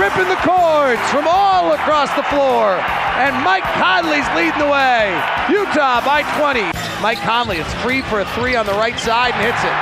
ripping 0.00 0.32
the 0.32 0.40
cords 0.40 1.04
from 1.12 1.28
all 1.28 1.76
across 1.76 2.08
the 2.16 2.24
floor. 2.32 2.80
And 3.20 3.36
Mike 3.44 3.68
Conley's 3.76 4.24
leading 4.32 4.58
the 4.58 4.72
way. 4.72 5.12
Utah 5.52 6.00
by 6.00 6.24
20. 6.40 6.64
Mike 7.04 7.20
Conley 7.20 7.58
is 7.58 7.68
free 7.84 8.00
for 8.08 8.20
a 8.20 8.26
three 8.32 8.56
on 8.56 8.64
the 8.64 8.72
right 8.72 8.98
side 8.98 9.36
and 9.36 9.44
hits 9.44 9.60
it. 9.60 9.76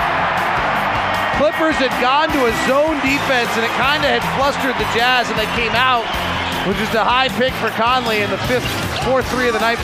Clippers 1.38 1.78
had 1.78 1.94
gone 2.02 2.28
to 2.34 2.50
a 2.50 2.52
zone 2.66 2.98
defense 2.98 3.48
and 3.54 3.62
it 3.62 3.70
kind 3.78 4.02
of 4.02 4.10
had 4.10 4.26
flustered 4.34 4.74
the 4.74 4.90
Jazz 4.90 5.30
and 5.30 5.38
they 5.38 5.46
came 5.54 5.70
out, 5.78 6.02
which 6.66 6.78
is 6.78 6.92
a 6.94 7.04
high 7.04 7.28
pick 7.38 7.52
for 7.62 7.70
Conley 7.78 8.22
in 8.22 8.30
the 8.30 8.38
fifth, 8.50 8.66
fourth 9.04 9.28
three 9.30 9.46
of 9.46 9.54
the 9.54 9.60
night. 9.60 9.78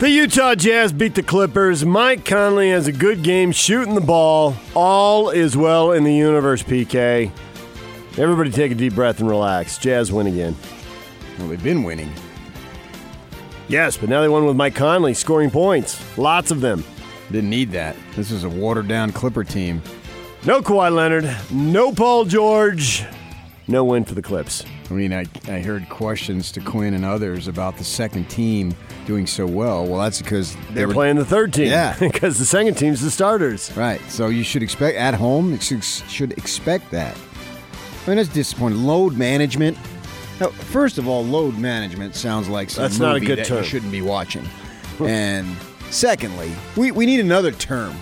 The 0.00 0.10
Utah 0.10 0.54
Jazz 0.54 0.92
beat 0.92 1.14
the 1.14 1.22
Clippers. 1.22 1.86
Mike 1.86 2.26
Conley 2.26 2.70
has 2.70 2.88
a 2.88 2.92
good 2.92 3.22
game 3.22 3.52
shooting 3.52 3.94
the 3.94 4.02
ball. 4.02 4.56
All 4.74 5.30
is 5.30 5.56
well 5.56 5.92
in 5.92 6.04
the 6.04 6.14
universe, 6.14 6.62
PK. 6.62 7.30
Everybody 8.18 8.50
take 8.50 8.70
a 8.70 8.74
deep 8.74 8.94
breath 8.94 9.20
and 9.20 9.28
relax. 9.28 9.78
Jazz 9.78 10.12
win 10.12 10.26
again. 10.26 10.54
Well, 11.38 11.48
they've 11.48 11.62
been 11.62 11.82
winning. 11.82 12.12
Yes, 13.68 13.96
but 13.96 14.10
now 14.10 14.20
they 14.20 14.28
won 14.28 14.44
with 14.44 14.54
Mike 14.54 14.74
Conley 14.74 15.14
scoring 15.14 15.50
points. 15.50 16.18
Lots 16.18 16.50
of 16.50 16.60
them. 16.60 16.84
Didn't 17.30 17.48
need 17.48 17.70
that. 17.70 17.96
This 18.14 18.30
is 18.30 18.44
a 18.44 18.48
watered 18.50 18.86
down 18.86 19.12
Clipper 19.12 19.44
team. 19.44 19.80
No 20.44 20.60
Kawhi 20.60 20.94
Leonard. 20.94 21.34
No 21.50 21.90
Paul 21.90 22.26
George. 22.26 23.02
No 23.66 23.84
win 23.84 24.04
for 24.04 24.14
the 24.14 24.20
Clips. 24.20 24.64
I 24.90 24.92
mean, 24.94 25.14
I, 25.14 25.24
I 25.46 25.60
heard 25.60 25.88
questions 25.88 26.52
to 26.52 26.60
Quinn 26.60 26.92
and 26.92 27.06
others 27.06 27.48
about 27.48 27.78
the 27.78 27.84
second 27.84 28.28
team 28.28 28.74
doing 29.06 29.26
so 29.26 29.46
well. 29.46 29.86
Well, 29.86 29.98
that's 30.00 30.20
because 30.20 30.54
they 30.54 30.74
They're 30.74 30.88
were 30.88 30.92
playing 30.92 31.16
the 31.16 31.24
third 31.24 31.54
team. 31.54 31.68
Yeah. 31.68 31.96
because 32.00 32.38
the 32.38 32.44
second 32.44 32.74
team's 32.74 33.00
the 33.00 33.10
starters. 33.10 33.74
Right. 33.74 34.02
So 34.10 34.26
you 34.26 34.42
should 34.42 34.62
expect 34.62 34.98
at 34.98 35.14
home. 35.14 35.52
You 35.52 35.60
should, 35.60 35.82
should 35.82 36.32
expect 36.32 36.90
that. 36.90 37.16
I 38.04 38.08
mean, 38.08 38.16
that's 38.16 38.28
disappointing. 38.28 38.84
Load 38.84 39.16
management. 39.16 39.78
Now, 40.40 40.48
first 40.48 40.98
of 40.98 41.06
all, 41.06 41.24
load 41.24 41.56
management 41.58 42.14
sounds 42.14 42.48
like 42.48 42.70
some 42.70 42.82
That's 42.82 42.98
not 42.98 43.16
a 43.16 43.20
good 43.20 43.38
that 43.38 43.46
term. 43.46 43.58
you 43.58 43.64
shouldn't 43.64 43.92
be 43.92 44.02
watching. 44.02 44.44
and 45.00 45.56
secondly, 45.90 46.52
we, 46.76 46.90
we 46.90 47.06
need 47.06 47.20
another 47.20 47.52
term. 47.52 47.94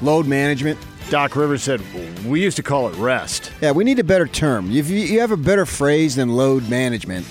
Load 0.00 0.26
management. 0.26 0.78
Doc 1.10 1.34
Rivers 1.34 1.62
said, 1.62 1.80
we 2.24 2.42
used 2.42 2.56
to 2.58 2.62
call 2.62 2.88
it 2.88 2.94
rest. 2.96 3.50
Yeah, 3.60 3.72
we 3.72 3.82
need 3.82 3.98
a 3.98 4.04
better 4.04 4.28
term. 4.28 4.70
If 4.70 4.90
you, 4.90 4.98
you 4.98 5.20
have 5.20 5.32
a 5.32 5.36
better 5.36 5.64
phrase 5.64 6.14
than 6.16 6.36
load 6.36 6.68
management, 6.68 7.26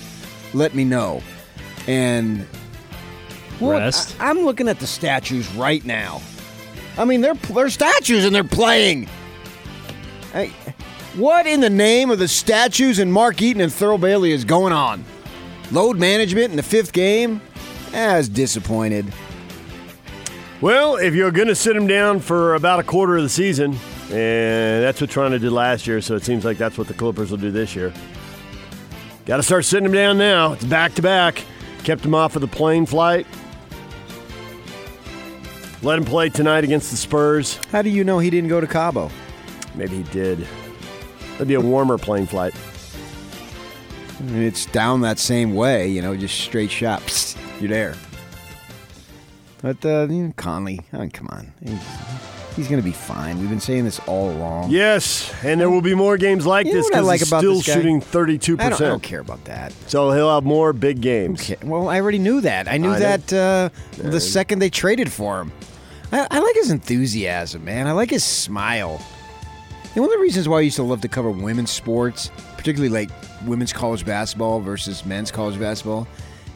let 0.53 0.73
me 0.73 0.83
know. 0.83 1.21
And 1.87 2.45
well, 3.59 3.79
Rest? 3.79 4.19
I, 4.19 4.29
am 4.29 4.39
looking 4.39 4.67
at 4.67 4.79
the 4.79 4.87
statues 4.87 5.47
right 5.55 5.83
now. 5.85 6.21
I 6.97 7.05
mean, 7.05 7.21
they're 7.21 7.35
they're 7.35 7.69
statues 7.69 8.25
and 8.25 8.33
they're 8.33 8.43
playing. 8.43 9.07
Hey, 10.33 10.51
what 11.17 11.47
in 11.47 11.61
the 11.61 11.69
name 11.69 12.11
of 12.11 12.19
the 12.19 12.27
statues 12.27 12.99
and 12.99 13.11
Mark 13.11 13.41
Eaton 13.41 13.61
and 13.61 13.71
Thurl 13.71 13.99
Bailey 13.99 14.31
is 14.31 14.45
going 14.45 14.71
on? 14.71 15.03
Load 15.71 15.97
management 15.97 16.51
in 16.51 16.55
the 16.55 16.63
fifth 16.63 16.93
game? 16.93 17.41
As 17.93 18.29
disappointed. 18.29 19.11
Well, 20.61 20.95
if 20.95 21.15
you're 21.15 21.31
going 21.31 21.47
to 21.47 21.55
sit 21.55 21.75
him 21.75 21.87
down 21.87 22.19
for 22.19 22.55
about 22.55 22.79
a 22.79 22.83
quarter 22.83 23.17
of 23.17 23.23
the 23.23 23.29
season, 23.29 23.77
and 24.09 24.83
that's 24.83 25.01
what 25.01 25.09
Toronto 25.09 25.37
did 25.37 25.51
last 25.51 25.87
year, 25.87 26.01
so 26.01 26.15
it 26.15 26.23
seems 26.23 26.45
like 26.45 26.57
that's 26.57 26.77
what 26.77 26.87
the 26.87 26.93
Clippers 26.93 27.31
will 27.31 27.37
do 27.37 27.51
this 27.51 27.75
year. 27.75 27.91
Got 29.25 29.37
to 29.37 29.43
start 29.43 29.65
sitting 29.65 29.85
him 29.85 29.93
down 29.93 30.17
now. 30.17 30.53
It's 30.53 30.65
back 30.65 30.93
to 30.95 31.01
back. 31.01 31.43
Kept 31.83 32.05
him 32.05 32.15
off 32.15 32.35
of 32.35 32.41
the 32.41 32.47
plane 32.47 32.85
flight. 32.85 33.27
Let 35.81 35.97
him 35.97 36.05
play 36.05 36.29
tonight 36.29 36.63
against 36.63 36.91
the 36.91 36.97
Spurs. 36.97 37.59
How 37.71 37.81
do 37.81 37.89
you 37.89 38.03
know 38.03 38.19
he 38.19 38.29
didn't 38.29 38.49
go 38.49 38.61
to 38.61 38.67
Cabo? 38.67 39.11
Maybe 39.75 39.97
he 39.97 40.03
did. 40.03 40.47
That'd 41.37 41.47
be 41.47 41.53
a 41.53 41.61
warmer 41.61 41.97
plane 41.97 42.25
flight. 42.25 42.53
It's 44.31 44.65
down 44.65 45.01
that 45.01 45.19
same 45.19 45.53
way, 45.53 45.87
you 45.89 46.01
know, 46.01 46.15
just 46.17 46.39
straight 46.39 46.71
shot. 46.71 47.01
Psst, 47.03 47.37
you're 47.61 47.69
there. 47.69 47.95
But 49.61 49.85
uh, 49.85 50.07
you 50.09 50.23
know, 50.23 50.33
Conley, 50.37 50.81
I 50.93 50.97
mean, 50.97 51.11
come 51.11 51.27
on, 51.29 51.53
he's, 51.63 51.79
he's 52.55 52.67
going 52.67 52.81
to 52.81 52.85
be 52.85 52.91
fine. 52.91 53.39
We've 53.39 53.49
been 53.49 53.59
saying 53.59 53.85
this 53.85 53.99
all 54.07 54.31
along. 54.31 54.71
Yes, 54.71 55.31
and 55.43 55.59
there 55.61 55.69
will 55.69 55.81
be 55.81 55.93
more 55.93 56.17
games 56.17 56.45
like 56.47 56.65
You 56.65 56.73
know 56.73 56.77
this 56.79 56.85
what 56.85 56.93
I 56.93 56.97
because 56.97 57.07
like 57.07 57.19
he's 57.19 57.27
about 57.29 57.39
still 57.41 57.53
this 57.55 57.67
guy? 57.67 57.73
shooting 57.75 58.01
32%. 58.01 58.59
I 58.59 58.69
don't, 58.69 58.81
I 58.81 58.85
don't 58.85 59.03
care 59.03 59.19
about 59.19 59.43
that. 59.45 59.73
So 59.87 60.11
he'll 60.11 60.33
have 60.33 60.43
more 60.43 60.73
big 60.73 61.01
games. 61.01 61.41
Okay. 61.51 61.57
Well, 61.67 61.87
I 61.89 61.99
already 62.01 62.19
knew 62.19 62.41
that. 62.41 62.67
I 62.67 62.77
knew 62.77 62.91
I 62.91 62.99
that 62.99 63.33
uh, 63.33 63.69
the 63.97 64.19
second 64.19 64.59
they 64.59 64.69
traded 64.71 65.11
for 65.11 65.41
him. 65.41 65.51
I, 66.11 66.25
I 66.31 66.39
like 66.39 66.55
his 66.55 66.71
enthusiasm, 66.71 67.65
man. 67.65 67.85
I 67.85 67.91
like 67.91 68.09
his 68.09 68.23
smile. 68.23 68.99
You 69.97 70.03
know, 70.03 70.09
one 70.09 70.13
of 70.13 70.19
the 70.19 70.21
reasons 70.25 70.47
why 70.47 70.59
I 70.59 70.61
used 70.61 70.75
to 70.75 70.83
love 70.83 71.01
to 71.01 71.07
cover 71.07 71.31
women's 71.31 71.71
sports, 71.71 72.29
particularly 72.55 72.89
like 72.89 73.09
women's 73.47 73.73
college 73.73 74.05
basketball 74.05 74.59
versus 74.59 75.03
men's 75.03 75.31
college 75.31 75.59
basketball, 75.59 76.07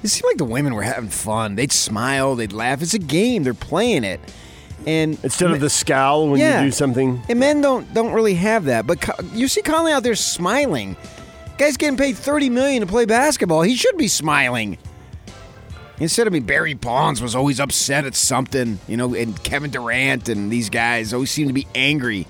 it 0.03 0.09
seemed 0.09 0.25
like 0.25 0.37
the 0.37 0.45
women 0.45 0.75
were 0.75 0.83
having 0.83 1.09
fun. 1.09 1.55
They'd 1.55 1.71
smile, 1.71 2.35
they'd 2.35 2.53
laugh. 2.53 2.83
It's 2.83 2.93
a 2.93 2.99
game. 2.99 3.41
They're 3.41 3.55
playing 3.55 4.03
it. 4.03 4.19
And 4.85 5.17
Instead 5.23 5.49
of 5.49 5.59
the 5.59 5.71
scowl 5.71 6.29
when 6.29 6.39
Yeah. 6.39 6.59
you 6.61 6.67
do 6.67 6.71
something. 6.71 7.23
and 7.27 7.39
men 7.39 7.61
don't 7.61 7.91
don't 7.95 8.13
really 8.13 8.35
have 8.35 8.65
that. 8.65 8.85
But 8.85 9.01
Co- 9.01 9.13
you 9.33 9.47
see 9.47 9.63
Conley 9.63 9.91
out 9.91 10.03
there 10.03 10.13
smiling. 10.13 10.95
Guy's 11.57 11.77
getting 11.77 11.97
paid 11.97 12.17
thirty 12.17 12.47
million 12.51 12.81
to 12.81 12.85
play 12.87 13.05
basketball. 13.05 13.63
He 13.63 13.75
should 13.75 13.97
be 13.97 14.07
smiling. 14.07 14.77
Instead 15.99 16.27
of 16.27 16.33
me, 16.33 16.41
Barry 16.41 16.75
Bonds 16.75 17.23
was 17.23 17.35
always 17.35 17.59
upset 17.59 18.05
at 18.05 18.13
something, 18.13 18.77
you 18.87 18.97
know, 18.97 19.15
and 19.15 19.41
Kevin 19.43 19.71
Durant 19.71 20.29
and 20.29 20.51
these 20.51 20.69
guys 20.69 21.11
always 21.11 21.31
seem 21.31 21.47
to 21.47 21.53
be 21.53 21.65
angry. 21.73 22.27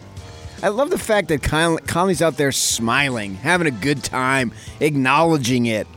I 0.63 0.67
love 0.67 0.91
the 0.91 0.99
fact 0.99 1.29
that 1.29 1.41
Con- 1.41 1.79
Conley's 1.79 2.21
out 2.21 2.37
there 2.37 2.51
smiling, 2.51 3.33
having 3.35 3.65
a 3.65 3.71
good 3.71 4.03
time, 4.03 4.51
acknowledging 4.79 5.65
it. 5.65 5.87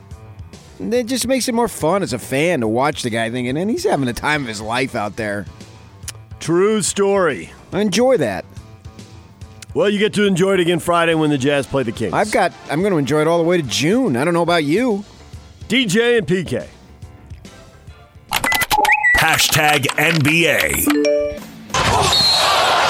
And 0.78 0.92
it 0.92 1.06
just 1.06 1.26
makes 1.26 1.48
it 1.48 1.54
more 1.54 1.68
fun 1.68 2.02
as 2.02 2.12
a 2.14 2.18
fan 2.18 2.60
to 2.60 2.68
watch 2.68 3.02
the 3.02 3.10
guy 3.10 3.30
thinking, 3.30 3.56
and 3.58 3.70
he's 3.70 3.84
having 3.84 4.08
a 4.08 4.14
time 4.14 4.42
of 4.42 4.48
his 4.48 4.62
life 4.62 4.94
out 4.94 5.16
there. 5.16 5.44
True 6.40 6.80
story. 6.82 7.50
I 7.72 7.80
enjoy 7.80 8.16
that. 8.18 8.44
Well, 9.74 9.90
you 9.90 9.98
get 9.98 10.14
to 10.14 10.24
enjoy 10.24 10.54
it 10.54 10.60
again 10.60 10.78
Friday 10.78 11.14
when 11.14 11.30
the 11.30 11.38
Jazz 11.38 11.66
play 11.66 11.82
the 11.82 11.92
Kings. 11.92 12.12
I've 12.14 12.30
got. 12.30 12.52
I'm 12.70 12.80
going 12.80 12.92
to 12.92 12.98
enjoy 12.98 13.20
it 13.20 13.26
all 13.26 13.38
the 13.38 13.44
way 13.44 13.56
to 13.56 13.62
June. 13.64 14.16
I 14.16 14.24
don't 14.24 14.32
know 14.34 14.42
about 14.42 14.64
you. 14.64 15.04
DJ 15.68 16.18
and 16.18 16.26
PK. 16.26 16.68
Hashtag 19.16 19.86
NBA. 19.96 20.82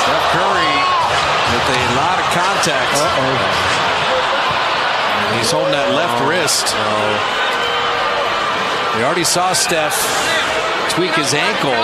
Steph 0.05 0.33
Curry 0.33 0.85
with 1.69 1.77
a 1.77 1.95
lot 1.97 2.21
of 2.21 2.27
contact. 2.37 2.93
And 5.25 5.39
He's 5.39 5.51
holding 5.51 5.73
that 5.73 5.97
left 5.97 6.21
wrist. 6.29 6.77
We 8.97 9.03
already 9.03 9.25
saw 9.25 9.53
Steph 9.53 9.97
tweak 10.91 11.13
his 11.15 11.35
ankle. 11.35 11.75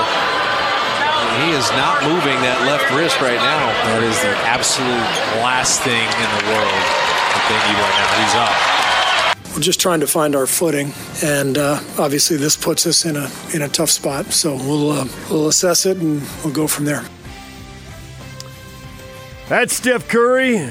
He 1.43 1.51
is 1.57 1.71
not 1.73 2.03
moving 2.05 2.37
that 2.45 2.63
left 2.67 2.91
wrist 2.93 3.21
right 3.21 3.41
now. 3.41 3.67
That 3.89 4.03
is 4.03 4.21
the 4.21 4.35
absolute 4.45 5.09
last 5.41 5.81
thing 5.83 6.05
in 6.05 6.29
the 6.37 6.45
world 6.53 6.83
that 7.33 7.43
they 7.49 7.59
need 7.67 7.79
right 7.81 7.97
now. 7.99 8.21
He's 8.21 8.37
up. 8.37 9.55
We're 9.55 9.63
just 9.63 9.81
trying 9.81 10.01
to 10.01 10.07
find 10.07 10.37
our 10.37 10.47
footing, 10.47 10.93
and 11.25 11.59
uh, 11.59 11.81
obviously 11.99 12.37
this 12.37 12.57
puts 12.57 12.87
us 12.87 13.05
in 13.05 13.17
a 13.17 13.29
in 13.55 13.63
a 13.63 13.69
tough 13.69 13.91
spot. 13.91 14.27
So 14.27 14.55
we'll 14.55 14.91
uh, 14.91 15.07
we'll 15.31 15.49
assess 15.49 15.87
it 15.87 15.97
and 15.97 16.23
we'll 16.45 16.55
go 16.55 16.67
from 16.67 16.85
there. 16.85 17.05
That's 19.51 19.75
Steph 19.75 20.07
Curry 20.07 20.71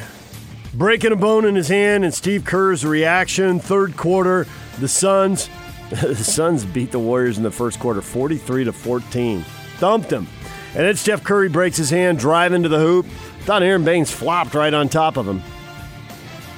breaking 0.73 1.11
a 1.11 1.15
bone 1.17 1.43
in 1.43 1.53
his 1.53 1.67
hand, 1.67 2.05
and 2.05 2.13
Steve 2.13 2.45
Kerr's 2.45 2.85
reaction. 2.85 3.59
Third 3.59 3.97
quarter, 3.97 4.47
the 4.79 4.87
Suns, 4.87 5.49
the 5.89 6.15
Suns 6.15 6.63
beat 6.63 6.91
the 6.91 6.97
Warriors 6.99 7.37
in 7.37 7.43
the 7.43 7.51
first 7.51 7.77
quarter, 7.81 8.01
forty-three 8.01 8.63
to 8.63 8.71
fourteen, 8.71 9.41
thumped 9.79 10.07
them, 10.07 10.27
and 10.69 10.85
then 10.85 10.95
Steph 10.95 11.25
Curry 11.25 11.49
breaks 11.49 11.75
his 11.75 11.89
hand, 11.89 12.19
driving 12.19 12.63
to 12.63 12.69
the 12.69 12.79
hoop. 12.79 13.05
Thought 13.41 13.63
Aron 13.63 13.83
Baynes 13.83 14.11
flopped 14.11 14.53
right 14.53 14.73
on 14.73 14.87
top 14.87 15.17
of 15.17 15.27
him. 15.27 15.41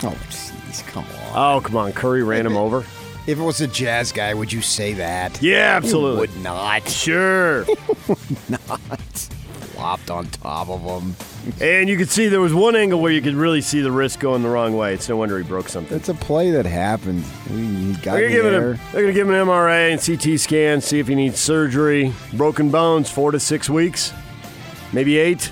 Oh, 0.04 0.16
jeez, 0.30 0.86
come 0.90 1.04
on. 1.04 1.58
Oh, 1.58 1.62
come 1.62 1.76
on, 1.76 1.92
Curry 1.92 2.22
ran 2.22 2.46
him 2.46 2.56
over. 2.56 2.86
If 3.26 3.40
it 3.40 3.42
was 3.42 3.62
a 3.62 3.68
jazz 3.68 4.12
guy, 4.12 4.36
would 4.36 4.54
you 4.54 4.62
say 4.62 4.94
that? 4.94 5.42
Yeah, 5.42 5.76
absolutely. 5.76 6.28
You 6.28 6.34
would 6.36 6.44
not. 6.44 6.88
Sure. 6.88 7.66
Not. 8.48 9.30
Flopped 9.82 10.12
on 10.12 10.28
top 10.28 10.70
of 10.70 10.82
him. 10.82 11.16
And 11.60 11.90
you 11.90 11.98
could 11.98 12.10
see 12.10 12.28
there 12.28 12.40
was 12.40 12.54
one 12.54 12.76
angle 12.76 13.02
where 13.02 13.12
you 13.12 13.22
could 13.22 13.34
really 13.34 13.62
see 13.62 13.82
the 13.82 13.92
wrist 13.92 14.20
going 14.20 14.44
the 14.44 14.50
wrong 14.50 14.78
way. 14.78 14.94
It's 14.94 15.10
no 15.10 15.18
wonder 15.18 15.40
he 15.40 15.44
broke 15.44 15.70
something. 15.70 15.98
It's 15.98 16.08
a 16.08 16.14
play 16.14 16.52
that 16.52 16.68
happened. 16.68 17.24
He 17.50 17.94
got 17.94 18.14
They're 18.14 18.22
gonna, 18.22 18.26
in 18.26 18.32
give 18.32 18.46
it 18.46 18.52
there. 18.52 18.72
a, 18.72 18.92
they're 18.92 19.02
gonna 19.02 19.14
give 19.14 19.28
him 19.28 19.34
an 19.34 19.48
MRA 19.48 19.92
and 19.92 20.00
CT 20.00 20.40
scan, 20.40 20.82
see 20.82 21.00
if 21.00 21.08
he 21.08 21.16
needs 21.16 21.40
surgery. 21.40 22.14
Broken 22.34 22.70
bones, 22.70 23.10
four 23.10 23.32
to 23.32 23.40
six 23.40 23.72
weeks, 23.72 24.14
maybe 24.94 25.18
eight. 25.18 25.52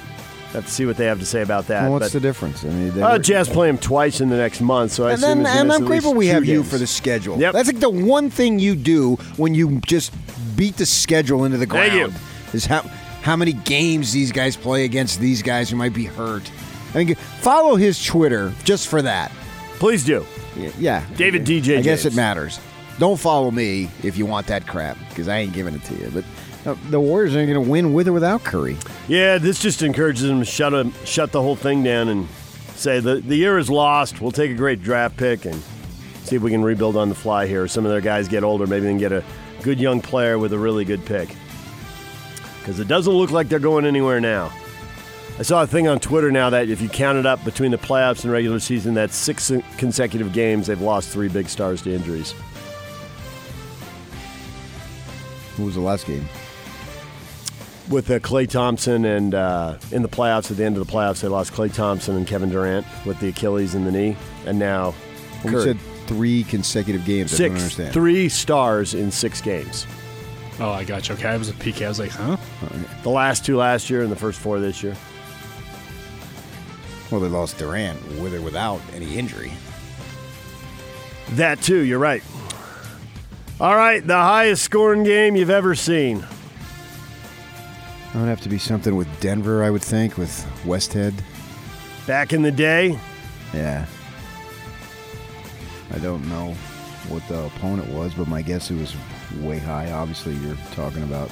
Have 0.53 0.65
to 0.65 0.71
see 0.71 0.85
what 0.85 0.97
they 0.97 1.05
have 1.05 1.19
to 1.19 1.25
say 1.25 1.41
about 1.41 1.67
that. 1.67 1.83
Well, 1.83 1.93
what's 1.93 2.07
but, 2.07 2.13
the 2.13 2.19
difference? 2.19 2.63
I 2.63 2.69
mean, 2.69 2.93
they 2.93 3.01
uh, 3.01 3.17
Jazz 3.19 3.49
play 3.49 3.69
him 3.69 3.77
twice 3.77 4.19
in 4.21 4.29
the 4.29 4.37
next 4.37 4.61
month, 4.61 4.91
so 4.91 5.05
I 5.05 5.13
and 5.13 5.23
assume. 5.23 5.43
Then, 5.43 5.57
and 5.57 5.71
I'm 5.71 5.85
grateful 5.85 6.13
we 6.13 6.25
two 6.25 6.33
have 6.33 6.45
you 6.45 6.63
for 6.63 6.77
the 6.77 6.87
schedule. 6.87 7.39
Yep. 7.39 7.53
That's 7.53 7.67
like 7.67 7.79
the 7.79 7.89
one 7.89 8.29
thing 8.29 8.59
you 8.59 8.75
do 8.75 9.15
when 9.37 9.55
you 9.55 9.79
just 9.81 10.11
beat 10.55 10.77
the 10.77 10.87
schedule 10.87 11.45
into 11.45 11.57
the 11.57 11.67
ground. 11.67 11.91
Thank 11.91 12.11
ground. 12.11 12.13
you. 12.13 12.57
Is 12.57 12.65
how 12.65 12.81
how 13.29 13.35
many 13.35 13.53
games 13.53 14.11
these 14.11 14.31
guys 14.31 14.57
play 14.57 14.85
against 14.85 15.19
these 15.19 15.43
guys 15.43 15.69
who 15.69 15.75
might 15.75 15.93
be 15.93 16.05
hurt. 16.05 16.49
I 16.95 17.03
mean, 17.03 17.13
follow 17.13 17.75
his 17.75 18.03
Twitter 18.03 18.51
just 18.63 18.87
for 18.87 19.03
that. 19.03 19.31
Please 19.77 20.03
do. 20.03 20.25
Y- 20.57 20.71
Yeah, 20.79 21.05
David 21.15 21.45
DJ 21.45 21.77
I 21.77 21.81
guess 21.81 22.05
it 22.05 22.15
matters. 22.15 22.59
Don't 22.97 23.19
follow 23.19 23.51
me 23.51 23.87
if 24.01 24.17
you 24.17 24.25
want 24.25 24.47
that 24.47 24.65
crap 24.65 24.97
because 25.09 25.27
I 25.27 25.37
ain't 25.37 25.53
giving 25.53 25.75
it 25.75 25.83
to 25.83 25.93
you. 25.93 26.09
But 26.11 26.25
uh, 26.65 26.75
the 26.89 26.99
Warriors 26.99 27.35
aren't 27.35 27.47
going 27.51 27.63
to 27.63 27.69
win 27.69 27.93
with 27.93 28.07
or 28.07 28.13
without 28.13 28.43
Curry. 28.43 28.77
Yeah, 29.07 29.37
this 29.37 29.59
just 29.61 29.83
encourages 29.83 30.23
them 30.23 30.39
to 30.39 30.45
shut 30.45 30.73
him, 30.73 30.91
shut 31.05 31.31
the 31.31 31.41
whole 31.41 31.55
thing 31.55 31.83
down 31.83 32.07
and 32.07 32.27
say 32.75 32.99
the 32.99 33.17
the 33.17 33.35
year 33.35 33.59
is 33.59 33.69
lost. 33.69 34.21
We'll 34.21 34.31
take 34.31 34.49
a 34.49 34.55
great 34.55 34.81
draft 34.81 35.17
pick 35.17 35.45
and 35.45 35.61
see 36.23 36.35
if 36.35 36.41
we 36.41 36.49
can 36.49 36.63
rebuild 36.63 36.97
on 36.97 37.09
the 37.09 37.15
fly 37.15 37.45
here. 37.45 37.67
Some 37.67 37.85
of 37.85 37.91
their 37.91 38.01
guys 38.01 38.27
get 38.27 38.43
older, 38.43 38.65
maybe 38.65 38.85
they 38.87 38.91
can 38.91 38.97
get 38.97 39.11
a 39.11 39.23
good 39.61 39.79
young 39.79 40.01
player 40.01 40.39
with 40.39 40.51
a 40.51 40.57
really 40.57 40.83
good 40.83 41.05
pick. 41.05 41.29
Because 42.69 42.81
it 42.81 42.87
doesn't 42.87 43.13
look 43.13 43.31
like 43.31 43.49
they're 43.49 43.57
going 43.57 43.83
anywhere 43.83 44.21
now. 44.21 44.53
I 45.39 45.41
saw 45.41 45.63
a 45.63 45.67
thing 45.67 45.87
on 45.87 45.99
Twitter 45.99 46.31
now 46.31 46.51
that 46.51 46.69
if 46.69 46.81
you 46.81 46.87
count 46.87 47.17
it 47.17 47.25
up 47.25 47.43
between 47.43 47.71
the 47.71 47.79
playoffs 47.79 48.23
and 48.23 48.31
regular 48.31 48.59
season, 48.59 48.93
that's 48.93 49.15
six 49.15 49.51
consecutive 49.77 50.33
games 50.33 50.67
they've 50.67 50.79
lost 50.79 51.09
three 51.09 51.29
big 51.29 51.49
stars 51.49 51.81
to 51.81 51.91
injuries. 51.91 52.35
Who 55.57 55.65
was 55.65 55.73
the 55.73 55.81
last 55.81 56.05
game? 56.05 56.29
with 57.89 58.11
uh, 58.11 58.19
Klay 58.19 58.47
Thompson 58.47 59.03
and 59.03 59.33
uh, 59.33 59.75
in 59.91 60.03
the 60.03 60.07
playoffs 60.07 60.51
at 60.51 60.57
the 60.57 60.63
end 60.63 60.77
of 60.77 60.85
the 60.85 60.93
playoffs 60.93 61.21
they 61.21 61.27
lost 61.27 61.51
Klay 61.51 61.73
Thompson 61.73 62.17
and 62.17 62.27
Kevin 62.27 62.51
Durant 62.51 62.85
with 63.03 63.19
the 63.19 63.29
Achilles 63.29 63.73
in 63.73 63.83
the 63.83 63.91
knee 63.91 64.15
and 64.45 64.59
now 64.59 64.93
We 65.43 65.59
said 65.59 65.79
three 66.05 66.43
consecutive 66.43 67.03
games. 67.03 67.33
I 67.33 67.37
don't 67.47 67.57
six 67.57 67.63
understand. 67.63 67.93
three 67.95 68.29
stars 68.29 68.93
in 68.93 69.09
six 69.09 69.41
games 69.41 69.87
Oh, 70.61 70.71
I 70.71 70.83
got 70.83 71.07
you. 71.07 71.15
Okay, 71.15 71.27
I 71.29 71.37
was 71.37 71.49
a 71.49 71.53
PK. 71.53 71.85
I 71.85 71.89
was 71.89 71.99
like, 71.99 72.11
huh? 72.11 72.37
the 73.03 73.09
last 73.09 73.45
two 73.45 73.57
last 73.57 73.89
year 73.89 74.01
and 74.03 74.11
the 74.11 74.15
first 74.15 74.39
four 74.39 74.59
this 74.59 74.83
year 74.83 74.95
Well, 77.11 77.21
they 77.21 77.29
lost 77.29 77.57
Durant 77.57 77.99
with 78.19 78.35
or 78.35 78.41
without 78.41 78.81
any 78.93 79.17
injury. 79.17 79.51
that 81.31 81.61
too 81.61 81.79
you're 81.79 81.99
right 81.99 82.23
all 83.61 83.75
right 83.75 84.05
the 84.05 84.15
highest 84.15 84.63
scoring 84.63 85.03
game 85.03 85.35
you've 85.35 85.49
ever 85.49 85.75
seen 85.75 86.17
It 86.17 88.15
would 88.17 88.27
have 88.27 88.41
to 88.41 88.49
be 88.49 88.57
something 88.57 88.95
with 88.95 89.07
Denver, 89.21 89.63
I 89.63 89.69
would 89.69 89.83
think, 89.83 90.17
with 90.17 90.29
Westhead. 90.65 91.13
back 92.07 92.33
in 92.33 92.41
the 92.41 92.51
day 92.51 92.99
Yeah. 93.53 93.85
I 95.91 95.97
don't 95.99 96.27
know 96.29 96.53
what 97.07 97.27
the 97.27 97.45
opponent 97.45 97.89
was, 97.89 98.13
but 98.13 98.27
my 98.27 98.43
guess 98.43 98.69
it 98.69 98.77
was 98.77 98.95
way 99.37 99.59
high. 99.59 99.91
Obviously, 99.91 100.35
you're 100.35 100.57
talking 100.73 101.03
about. 101.03 101.29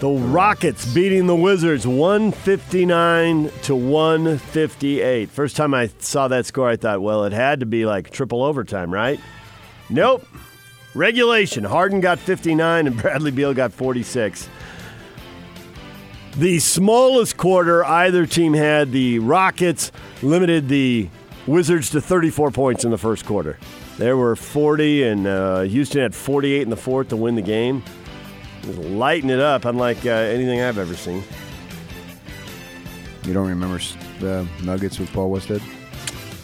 the 0.00 0.08
Rockets 0.08 0.84
beating 0.92 1.26
the 1.26 1.36
Wizards 1.36 1.86
159 1.86 3.50
to 3.62 3.74
158 3.74 5.30
first 5.30 5.56
time 5.56 5.72
I 5.72 5.90
saw 6.00 6.28
that 6.28 6.44
score 6.44 6.68
I 6.68 6.76
thought 6.76 7.00
well 7.00 7.24
it 7.24 7.32
had 7.32 7.60
to 7.60 7.66
be 7.66 7.86
like 7.86 8.10
triple 8.10 8.42
overtime 8.42 8.92
right 8.92 9.18
Nope. 9.88 10.26
Regulation. 10.94 11.64
Harden 11.64 12.00
got 12.00 12.18
59 12.18 12.86
and 12.86 12.96
Bradley 12.96 13.30
Beal 13.30 13.54
got 13.54 13.72
46. 13.72 14.48
The 16.36 16.58
smallest 16.58 17.36
quarter 17.36 17.84
either 17.84 18.26
team 18.26 18.52
had, 18.54 18.92
the 18.92 19.20
Rockets 19.20 19.92
limited 20.22 20.68
the 20.68 21.08
Wizards 21.46 21.90
to 21.90 22.00
34 22.00 22.50
points 22.50 22.84
in 22.84 22.90
the 22.90 22.98
first 22.98 23.24
quarter. 23.24 23.58
There 23.98 24.16
were 24.16 24.36
40, 24.36 25.04
and 25.04 25.26
uh, 25.26 25.60
Houston 25.62 26.02
had 26.02 26.14
48 26.14 26.62
in 26.62 26.70
the 26.70 26.76
fourth 26.76 27.08
to 27.08 27.16
win 27.16 27.34
the 27.34 27.42
game. 27.42 27.82
Just 28.62 28.78
lighting 28.78 29.30
it 29.30 29.40
up, 29.40 29.64
unlike 29.64 30.04
uh, 30.04 30.10
anything 30.10 30.60
I've 30.60 30.76
ever 30.76 30.94
seen. 30.94 31.22
You 33.24 33.32
don't 33.32 33.48
remember 33.48 33.80
the 34.20 34.46
Nuggets 34.62 34.98
with 34.98 35.10
Paul 35.12 35.30
Westhead? 35.30 35.62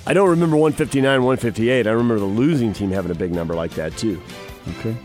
I 0.07 0.15
don't 0.15 0.31
remember 0.31 0.57
159, 0.57 1.05
158. 1.23 1.87
I 1.87 1.91
remember 1.91 2.19
the 2.19 2.25
losing 2.25 2.73
team 2.73 2.91
having 2.91 3.11
a 3.11 3.15
big 3.15 3.33
number 3.33 3.55
like 3.55 3.73
that, 3.73 3.97
too. 3.99 4.21
Okay. 4.79 4.97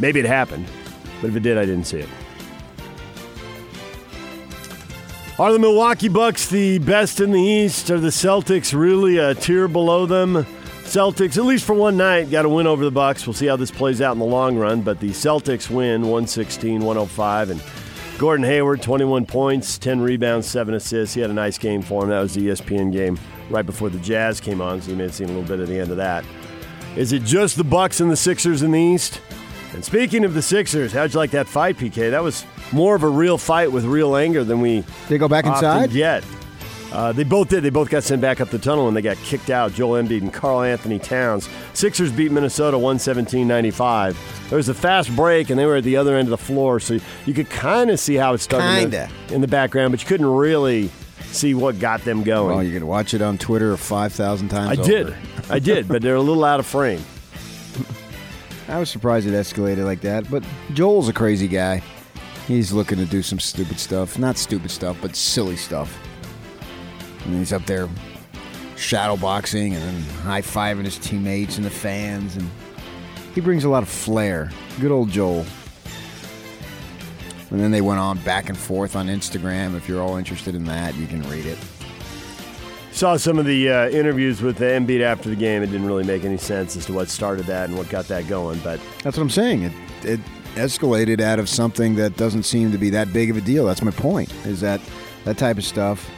Maybe 0.00 0.18
it 0.18 0.26
happened, 0.26 0.66
but 1.20 1.30
if 1.30 1.36
it 1.36 1.44
did, 1.44 1.58
I 1.58 1.64
didn't 1.64 1.84
see 1.84 1.98
it. 1.98 2.08
Are 5.38 5.52
the 5.52 5.58
Milwaukee 5.58 6.08
Bucks 6.08 6.48
the 6.48 6.78
best 6.78 7.20
in 7.20 7.30
the 7.30 7.40
East? 7.40 7.90
Are 7.90 8.00
the 8.00 8.08
Celtics 8.08 8.78
really 8.78 9.18
a 9.18 9.34
tier 9.34 9.68
below 9.68 10.06
them? 10.06 10.44
Celtics, 10.92 11.38
at 11.38 11.46
least 11.46 11.64
for 11.64 11.72
one 11.72 11.96
night, 11.96 12.30
got 12.30 12.44
a 12.44 12.48
win 12.50 12.66
over 12.66 12.84
the 12.84 12.90
Bucks. 12.90 13.26
We'll 13.26 13.32
see 13.32 13.46
how 13.46 13.56
this 13.56 13.70
plays 13.70 14.02
out 14.02 14.12
in 14.12 14.18
the 14.18 14.26
long 14.26 14.58
run, 14.58 14.82
but 14.82 15.00
the 15.00 15.08
Celtics 15.08 15.70
win 15.70 16.02
116 16.02 16.82
105. 16.82 17.48
And 17.48 17.62
Gordon 18.18 18.44
Hayward, 18.44 18.82
21 18.82 19.24
points, 19.24 19.78
10 19.78 20.02
rebounds, 20.02 20.46
7 20.48 20.74
assists. 20.74 21.14
He 21.14 21.22
had 21.22 21.30
a 21.30 21.32
nice 21.32 21.56
game 21.56 21.80
for 21.80 22.02
him. 22.02 22.10
That 22.10 22.20
was 22.20 22.34
the 22.34 22.46
ESPN 22.46 22.92
game 22.92 23.18
right 23.48 23.64
before 23.64 23.88
the 23.88 24.00
Jazz 24.00 24.38
came 24.38 24.60
on, 24.60 24.82
so 24.82 24.90
you 24.90 24.98
may 24.98 25.04
have 25.04 25.14
seen 25.14 25.30
a 25.30 25.32
little 25.32 25.48
bit 25.48 25.60
of 25.60 25.68
the 25.68 25.78
end 25.78 25.90
of 25.90 25.96
that. 25.96 26.26
Is 26.94 27.12
it 27.12 27.22
just 27.22 27.56
the 27.56 27.64
Bucks 27.64 28.00
and 28.00 28.10
the 28.10 28.16
Sixers 28.16 28.62
in 28.62 28.72
the 28.72 28.78
East? 28.78 29.22
And 29.72 29.82
speaking 29.82 30.26
of 30.26 30.34
the 30.34 30.42
Sixers, 30.42 30.92
how'd 30.92 31.14
you 31.14 31.18
like 31.18 31.30
that 31.30 31.48
fight, 31.48 31.78
PK? 31.78 32.10
That 32.10 32.22
was 32.22 32.44
more 32.70 32.94
of 32.94 33.02
a 33.02 33.08
real 33.08 33.38
fight 33.38 33.72
with 33.72 33.86
real 33.86 34.14
anger 34.14 34.44
than 34.44 34.60
we 34.60 34.84
They 35.08 35.16
go 35.16 35.26
back 35.26 35.46
inside? 35.46 35.90
get. 35.90 36.22
Uh, 36.92 37.10
they 37.10 37.24
both 37.24 37.48
did. 37.48 37.62
They 37.62 37.70
both 37.70 37.88
got 37.88 38.02
sent 38.04 38.20
back 38.20 38.40
up 38.40 38.50
the 38.50 38.58
tunnel 38.58 38.86
and 38.86 38.94
they 38.96 39.00
got 39.00 39.16
kicked 39.18 39.48
out. 39.48 39.72
Joel 39.72 40.02
Embiid 40.02 40.20
and 40.20 40.32
Karl-Anthony 40.32 40.98
Towns. 40.98 41.48
Sixers 41.72 42.12
beat 42.12 42.30
Minnesota 42.30 42.76
117-95. 42.76 44.14
There 44.50 44.56
was 44.58 44.68
a 44.68 44.74
fast 44.74 45.14
break 45.16 45.48
and 45.50 45.58
they 45.58 45.64
were 45.64 45.76
at 45.76 45.84
the 45.84 45.96
other 45.96 46.16
end 46.16 46.26
of 46.26 46.30
the 46.30 46.36
floor, 46.44 46.80
so 46.80 46.98
you 47.24 47.32
could 47.34 47.48
kind 47.48 47.90
of 47.90 47.98
see 47.98 48.14
how 48.16 48.34
it 48.34 48.38
started 48.38 48.66
in 48.84 48.90
the- 48.90 49.34
in 49.34 49.40
the 49.40 49.48
background, 49.48 49.92
but 49.92 50.02
you 50.02 50.06
couldn't 50.06 50.26
really 50.26 50.90
see 51.30 51.54
what 51.54 51.78
got 51.80 52.04
them 52.04 52.22
going. 52.22 52.54
Well, 52.56 52.62
you 52.62 52.74
can 52.78 52.86
watch 52.86 53.14
it 53.14 53.22
on 53.22 53.38
Twitter 53.38 53.74
5,000 53.78 54.50
times 54.50 54.78
I 54.78 54.82
did. 54.82 55.14
I 55.48 55.58
did, 55.60 55.88
but 55.88 56.02
they're 56.02 56.14
a 56.16 56.20
little 56.20 56.44
out 56.44 56.60
of 56.60 56.66
frame. 56.66 57.00
I 58.68 58.78
was 58.78 58.90
surprised 58.90 59.26
it 59.26 59.32
escalated 59.32 59.84
like 59.84 60.02
that, 60.02 60.30
but 60.30 60.44
Joel's 60.74 61.08
a 61.08 61.12
crazy 61.12 61.48
guy. 61.48 61.82
He's 62.46 62.70
looking 62.72 62.98
to 62.98 63.06
do 63.06 63.22
some 63.22 63.38
stupid 63.38 63.78
stuff. 63.78 64.18
Not 64.18 64.36
stupid 64.36 64.70
stuff, 64.70 64.96
but 65.00 65.16
silly 65.16 65.56
stuff. 65.56 65.96
And 67.24 67.36
he's 67.36 67.52
up 67.52 67.64
there 67.66 67.88
shadow 68.82 69.16
boxing 69.16 69.74
and 69.74 69.82
then 69.82 70.02
high 70.24 70.42
fiving 70.42 70.84
his 70.84 70.98
teammates 70.98 71.56
and 71.56 71.64
the 71.64 71.70
fans, 71.70 72.36
and 72.36 72.48
he 73.34 73.40
brings 73.40 73.64
a 73.64 73.68
lot 73.68 73.82
of 73.82 73.88
flair. 73.88 74.50
Good 74.80 74.90
old 74.90 75.10
Joel. 75.10 75.46
And 77.50 77.60
then 77.60 77.70
they 77.70 77.82
went 77.82 78.00
on 78.00 78.18
back 78.18 78.48
and 78.48 78.56
forth 78.56 78.96
on 78.96 79.08
Instagram. 79.08 79.76
If 79.76 79.88
you're 79.88 80.02
all 80.02 80.16
interested 80.16 80.54
in 80.54 80.64
that, 80.64 80.94
you 80.96 81.06
can 81.06 81.22
read 81.28 81.44
it. 81.44 81.58
Saw 82.92 83.16
some 83.16 83.38
of 83.38 83.46
the 83.46 83.70
uh, 83.70 83.88
interviews 83.90 84.42
with 84.42 84.56
the 84.56 84.64
Embiid 84.64 85.00
after 85.00 85.28
the 85.28 85.36
game. 85.36 85.62
It 85.62 85.66
didn't 85.66 85.86
really 85.86 86.04
make 86.04 86.24
any 86.24 86.36
sense 86.36 86.76
as 86.76 86.86
to 86.86 86.92
what 86.92 87.08
started 87.08 87.46
that 87.46 87.68
and 87.68 87.76
what 87.76 87.88
got 87.88 88.06
that 88.08 88.26
going. 88.28 88.58
But 88.60 88.80
That's 89.02 89.16
what 89.16 89.22
I'm 89.22 89.30
saying. 89.30 89.62
It 89.62 89.72
it 90.02 90.20
escalated 90.54 91.20
out 91.20 91.38
of 91.38 91.48
something 91.48 91.94
that 91.94 92.16
doesn't 92.16 92.42
seem 92.42 92.72
to 92.72 92.78
be 92.78 92.90
that 92.90 93.12
big 93.12 93.30
of 93.30 93.36
a 93.36 93.40
deal. 93.40 93.64
That's 93.64 93.82
my 93.82 93.90
point. 93.90 94.32
Is 94.44 94.60
that 94.60 94.80
that 95.24 95.38
type 95.38 95.56
of 95.56 95.64
stuff 95.64 96.10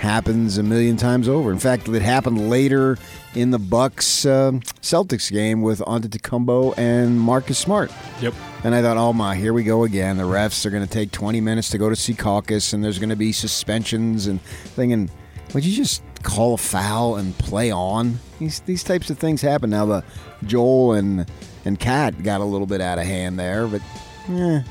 happens 0.00 0.56
a 0.56 0.62
million 0.62 0.96
times 0.96 1.28
over. 1.28 1.52
In 1.52 1.58
fact, 1.58 1.86
it 1.86 2.00
happened 2.00 2.48
later 2.48 2.96
in 3.34 3.50
the 3.50 3.58
Bucks 3.58 4.24
um 4.24 4.60
Celtics 4.80 5.30
game 5.30 5.60
with 5.60 5.80
Antetokounmpo 5.80 6.76
and 6.78 7.20
Marcus 7.20 7.58
Smart. 7.58 7.92
Yep. 8.20 8.34
And 8.64 8.74
I 8.74 8.80
thought, 8.80 8.96
oh 8.96 9.12
my, 9.12 9.36
here 9.36 9.52
we 9.52 9.62
go 9.62 9.84
again. 9.84 10.16
The 10.16 10.24
refs 10.24 10.64
are 10.64 10.70
going 10.70 10.84
to 10.84 10.90
take 10.90 11.12
20 11.12 11.40
minutes 11.40 11.68
to 11.70 11.78
go 11.78 11.88
to 11.90 11.94
Secaucus, 11.94 12.72
and 12.72 12.82
there's 12.82 12.98
going 12.98 13.10
to 13.10 13.16
be 13.16 13.30
suspensions 13.32 14.26
and 14.26 14.40
thing. 14.40 14.92
And 14.92 15.10
would 15.52 15.64
you 15.64 15.76
just 15.76 16.02
call 16.22 16.54
a 16.54 16.58
foul 16.58 17.16
and 17.16 17.36
play 17.36 17.70
on? 17.70 18.18
These 18.38 18.60
these 18.60 18.82
types 18.82 19.10
of 19.10 19.18
things 19.18 19.42
happen. 19.42 19.68
Now 19.68 19.84
the 19.84 20.04
Joel 20.44 20.94
and 20.94 21.30
and 21.66 21.78
Kat 21.78 22.22
got 22.22 22.40
a 22.40 22.44
little 22.44 22.66
bit 22.66 22.80
out 22.80 22.98
of 22.98 23.04
hand 23.04 23.38
there, 23.38 23.66
but 23.66 23.82
eh. 24.30 24.62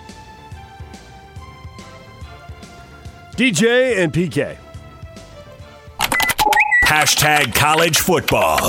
DJ 3.38 4.00
and 4.00 4.12
PK. 4.12 4.57
Hashtag 6.89 7.53
college 7.53 8.00
football. 8.00 8.67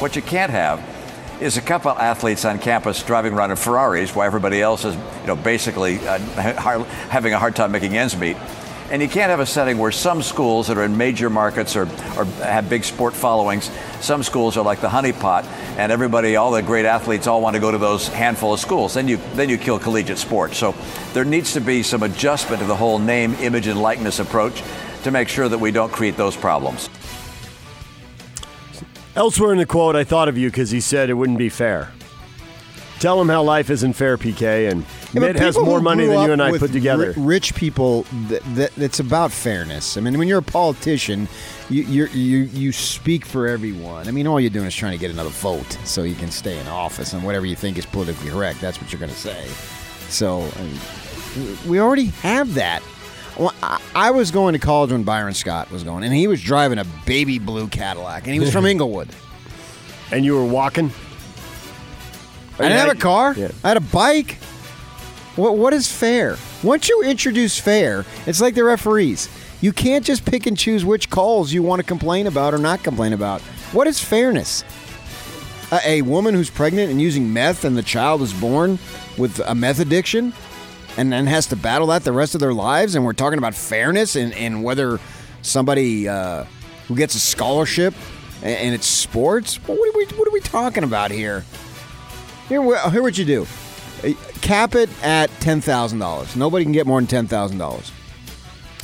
What 0.00 0.16
you 0.16 0.22
can't 0.22 0.50
have 0.50 0.82
is 1.40 1.56
a 1.56 1.60
couple 1.60 1.92
athletes 1.92 2.44
on 2.44 2.58
campus 2.58 3.00
driving 3.04 3.32
around 3.32 3.52
in 3.52 3.56
Ferraris 3.56 4.12
while 4.12 4.26
everybody 4.26 4.60
else 4.60 4.84
is, 4.84 4.96
you 4.96 5.26
know, 5.28 5.36
basically 5.36 6.00
uh, 6.00 6.18
having 7.10 7.32
a 7.32 7.38
hard 7.38 7.54
time 7.54 7.70
making 7.70 7.96
ends 7.96 8.16
meet. 8.16 8.36
And 8.92 9.00
you 9.00 9.08
can't 9.08 9.30
have 9.30 9.40
a 9.40 9.46
setting 9.46 9.78
where 9.78 9.90
some 9.90 10.20
schools 10.20 10.68
that 10.68 10.76
are 10.76 10.84
in 10.84 10.98
major 10.98 11.30
markets 11.30 11.76
or, 11.76 11.84
or 12.14 12.26
have 12.44 12.68
big 12.68 12.84
sport 12.84 13.14
followings, 13.14 13.70
some 14.02 14.22
schools 14.22 14.58
are 14.58 14.64
like 14.64 14.82
the 14.82 14.88
honeypot, 14.88 15.44
and 15.78 15.90
everybody, 15.90 16.36
all 16.36 16.50
the 16.50 16.60
great 16.60 16.84
athletes, 16.84 17.26
all 17.26 17.40
want 17.40 17.54
to 17.54 17.60
go 17.60 17.70
to 17.70 17.78
those 17.78 18.08
handful 18.08 18.52
of 18.52 18.60
schools. 18.60 18.92
Then 18.92 19.08
you 19.08 19.16
then 19.32 19.48
you 19.48 19.56
kill 19.56 19.78
collegiate 19.78 20.18
sports. 20.18 20.58
So 20.58 20.74
there 21.14 21.24
needs 21.24 21.54
to 21.54 21.60
be 21.62 21.82
some 21.82 22.02
adjustment 22.02 22.60
to 22.60 22.68
the 22.68 22.76
whole 22.76 22.98
name, 22.98 23.32
image, 23.36 23.66
and 23.66 23.80
likeness 23.80 24.18
approach 24.18 24.62
to 25.04 25.10
make 25.10 25.30
sure 25.30 25.48
that 25.48 25.58
we 25.58 25.70
don't 25.70 25.90
create 25.90 26.18
those 26.18 26.36
problems. 26.36 26.90
Elsewhere 29.16 29.52
in 29.52 29.58
the 29.58 29.64
quote, 29.64 29.96
I 29.96 30.04
thought 30.04 30.28
of 30.28 30.36
you 30.36 30.50
because 30.50 30.70
he 30.70 30.82
said 30.82 31.08
it 31.08 31.14
wouldn't 31.14 31.38
be 31.38 31.48
fair. 31.48 31.92
Tell 33.02 33.20
him 33.20 33.28
how 33.28 33.42
life 33.42 33.68
isn't 33.68 33.94
fair, 33.94 34.16
PK, 34.16 34.70
and 34.70 34.84
yeah, 35.12 35.22
Mitt 35.22 35.34
has 35.34 35.58
more 35.58 35.80
money 35.80 36.06
than 36.06 36.22
you 36.22 36.30
and 36.30 36.40
I 36.40 36.56
put 36.56 36.70
together. 36.70 37.12
rich 37.16 37.52
people, 37.56 38.02
that, 38.28 38.42
that, 38.54 38.78
it's 38.78 39.00
about 39.00 39.32
fairness. 39.32 39.96
I 39.96 40.00
mean, 40.00 40.16
when 40.16 40.28
you're 40.28 40.38
a 40.38 40.40
politician, 40.40 41.26
you 41.68 41.82
you 41.82 42.06
you 42.06 42.38
you 42.44 42.70
speak 42.70 43.24
for 43.26 43.48
everyone. 43.48 44.06
I 44.06 44.12
mean, 44.12 44.28
all 44.28 44.38
you're 44.38 44.50
doing 44.50 44.66
is 44.66 44.74
trying 44.76 44.92
to 44.92 44.98
get 44.98 45.10
another 45.10 45.30
vote 45.30 45.76
so 45.84 46.04
you 46.04 46.14
can 46.14 46.30
stay 46.30 46.56
in 46.56 46.68
office 46.68 47.12
and 47.12 47.24
whatever 47.24 47.44
you 47.44 47.56
think 47.56 47.76
is 47.76 47.86
politically 47.86 48.30
correct. 48.30 48.60
That's 48.60 48.80
what 48.80 48.92
you're 48.92 49.00
going 49.00 49.10
to 49.10 49.18
say. 49.18 49.48
So 50.08 50.48
I 50.54 50.62
mean, 50.62 51.58
we 51.66 51.80
already 51.80 52.06
have 52.22 52.54
that. 52.54 52.84
Well, 53.36 53.52
I 53.96 54.12
was 54.12 54.30
going 54.30 54.52
to 54.52 54.60
college 54.60 54.92
when 54.92 55.02
Byron 55.02 55.34
Scott 55.34 55.72
was 55.72 55.82
going, 55.82 56.04
and 56.04 56.14
he 56.14 56.28
was 56.28 56.40
driving 56.40 56.78
a 56.78 56.84
baby 57.04 57.40
blue 57.40 57.66
Cadillac, 57.66 58.26
and 58.26 58.32
he 58.32 58.38
was 58.38 58.52
from 58.52 58.64
Inglewood. 58.74 59.08
And 60.12 60.24
you 60.24 60.36
were 60.36 60.46
walking. 60.46 60.92
I 62.58 62.62
didn't 62.68 62.78
have 62.78 62.96
a 62.96 63.00
car. 63.00 63.34
Yeah. 63.34 63.50
I 63.64 63.68
had 63.68 63.76
a 63.76 63.80
bike. 63.80 64.38
What 65.36 65.56
what 65.56 65.72
is 65.72 65.90
fair? 65.90 66.36
Once 66.62 66.88
you 66.88 67.02
introduce 67.02 67.58
fair, 67.58 68.04
it's 68.26 68.40
like 68.40 68.54
the 68.54 68.64
referees. 68.64 69.28
You 69.60 69.72
can't 69.72 70.04
just 70.04 70.24
pick 70.24 70.46
and 70.46 70.58
choose 70.58 70.84
which 70.84 71.08
calls 71.08 71.52
you 71.52 71.62
want 71.62 71.80
to 71.80 71.86
complain 71.86 72.26
about 72.26 72.52
or 72.52 72.58
not 72.58 72.82
complain 72.82 73.12
about. 73.12 73.40
What 73.72 73.86
is 73.86 74.00
fairness? 74.00 74.64
A, 75.70 75.80
a 75.88 76.02
woman 76.02 76.34
who's 76.34 76.50
pregnant 76.50 76.90
and 76.90 77.00
using 77.00 77.32
meth 77.32 77.64
and 77.64 77.76
the 77.76 77.82
child 77.82 78.22
is 78.22 78.32
born 78.34 78.78
with 79.16 79.40
a 79.46 79.54
meth 79.54 79.78
addiction 79.78 80.32
and 80.96 81.12
then 81.12 81.26
has 81.26 81.46
to 81.46 81.56
battle 81.56 81.86
that 81.88 82.04
the 82.04 82.12
rest 82.12 82.34
of 82.34 82.40
their 82.40 82.52
lives 82.52 82.94
and 82.94 83.04
we're 83.04 83.12
talking 83.12 83.38
about 83.38 83.54
fairness 83.54 84.16
and, 84.16 84.34
and 84.34 84.62
whether 84.62 85.00
somebody 85.40 86.08
uh, 86.08 86.44
who 86.88 86.94
gets 86.94 87.14
a 87.14 87.20
scholarship 87.20 87.94
and, 88.42 88.56
and 88.56 88.74
it's 88.74 88.86
sports 88.86 89.56
what 89.66 89.78
are, 89.78 89.96
we, 89.96 90.04
what 90.16 90.28
are 90.28 90.32
we 90.32 90.40
talking 90.40 90.84
about 90.84 91.10
here 91.10 91.44
here, 92.52 92.90
here 92.90 93.02
what 93.02 93.16
you 93.18 93.24
do. 93.24 93.46
Uh, 94.04 94.12
cap 94.40 94.74
it 94.74 94.90
at 95.02 95.30
$10,000. 95.40 96.36
Nobody 96.36 96.64
can 96.64 96.72
get 96.72 96.86
more 96.86 97.00
than 97.00 97.26
$10,000. 97.26 97.90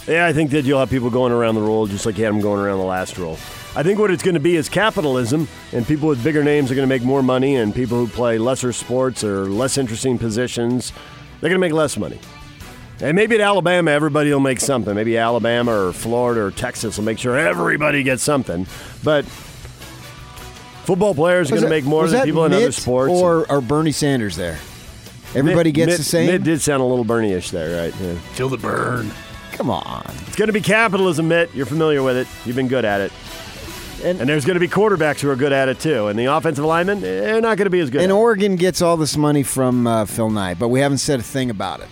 Yeah, 0.07 0.27
I 0.27 0.33
think 0.33 0.51
that 0.53 0.65
you'll 0.65 0.79
have 0.79 0.89
people 0.89 1.11
going 1.11 1.33
around 1.33 1.57
the 1.57 1.61
roll 1.61 1.87
just 1.87 2.07
like 2.07 2.17
you 2.17 2.25
had 2.25 2.33
them 2.33 2.41
going 2.41 2.61
around 2.61 2.79
the 2.79 2.85
last 2.85 3.19
roll. 3.19 3.35
I 3.77 3.83
think 3.83 3.99
what 3.99 4.11
it's 4.11 4.23
going 4.23 4.35
to 4.35 4.41
be 4.41 4.57
is 4.57 4.69
capitalism, 4.69 5.47
and 5.73 5.87
people 5.87 6.09
with 6.09 6.25
bigger 6.25 6.43
names 6.43 6.71
are 6.71 6.75
going 6.75 6.89
to 6.89 6.93
make 6.93 7.03
more 7.03 7.23
money, 7.23 7.57
and 7.57 7.75
people 7.75 7.99
who 7.99 8.09
play 8.09 8.39
lesser 8.39 8.73
sports 8.73 9.23
or 9.23 9.47
less 9.47 9.77
interesting 9.77 10.19
positions, 10.19 10.93
they're 11.41 11.51
going 11.51 11.61
to 11.61 11.67
make 11.67 11.75
less 11.75 11.99
money. 11.99 12.19
And 13.01 13.15
maybe 13.15 13.37
at 13.37 13.41
Alabama, 13.41 13.91
everybody 13.91 14.33
will 14.33 14.41
make 14.41 14.61
something. 14.61 14.95
Maybe 14.95 15.19
Alabama 15.19 15.89
or 15.89 15.93
Florida 15.93 16.41
or 16.41 16.51
Texas 16.51 16.97
will 16.97 17.05
make 17.05 17.19
sure 17.19 17.39
everybody 17.39 18.03
gets 18.03 18.23
something. 18.23 18.67
But 19.05 19.25
Football 20.89 21.15
players 21.15 21.51
are 21.51 21.57
going 21.57 21.65
to 21.65 21.69
make 21.69 21.85
more 21.85 22.09
than 22.09 22.25
people 22.25 22.47
in 22.47 22.55
other 22.55 22.73
sports. 22.73 23.13
Or 23.13 23.45
are 23.53 23.61
Bernie 23.61 23.93
Sanders 23.93 24.37
there? 24.37 24.59
Everybody 25.35 25.69
Mitt, 25.69 25.75
gets 25.75 25.89
Mitt, 25.91 25.99
the 25.99 26.03
same. 26.03 26.27
Mitt 26.29 26.43
did 26.45 26.63
sound 26.63 26.81
a 26.81 26.85
little 26.87 27.05
Bernie-ish 27.05 27.51
there, 27.51 27.83
right? 27.83 28.01
Yeah. 28.01 28.15
Feel 28.33 28.49
the 28.49 28.57
burn. 28.57 29.11
Come 29.53 29.69
on. 29.69 30.11
It's 30.27 30.37
going 30.37 30.47
to 30.47 30.55
be 30.55 30.63
capitalism, 30.63 31.29
Mitt. 31.29 31.55
You're 31.55 31.67
familiar 31.67 32.03
with 32.03 32.17
it. 32.17 32.27
You've 32.47 32.57
been 32.57 32.69
good 32.69 32.87
at 32.87 33.03
it. 33.03 33.13
And, 34.03 34.19
and, 34.19 34.31
there's 34.31 34.47
going 34.47 34.55
to 34.55 34.61
be 34.61 34.67
quarterbacks 34.67 35.21
who 35.21 35.29
are 35.29 35.37
good 35.37 35.53
at 35.53 35.69
it 35.69 35.79
too. 35.79 36.07
And 36.07 36.19
the 36.19 36.25
offensive 36.25 36.65
linemen, 36.65 37.03
they're 37.03 37.43
not 37.43 37.59
going 37.59 37.67
to 37.67 37.71
be 37.71 37.81
as 37.81 37.91
good. 37.91 38.01
And 38.01 38.11
Oregon 38.11 38.57
gets 38.57 38.81
all 38.81 38.97
this 38.97 39.15
money 39.15 39.43
from 39.43 39.87
uh, 39.87 40.07
Phil 40.07 40.31
Knight, 40.31 40.59
but 40.59 40.69
we 40.69 40.81
haven't 40.81 40.99
said 40.99 41.21
a 41.21 41.23
thing 41.23 41.51
about 41.51 41.81
it. 41.81 41.89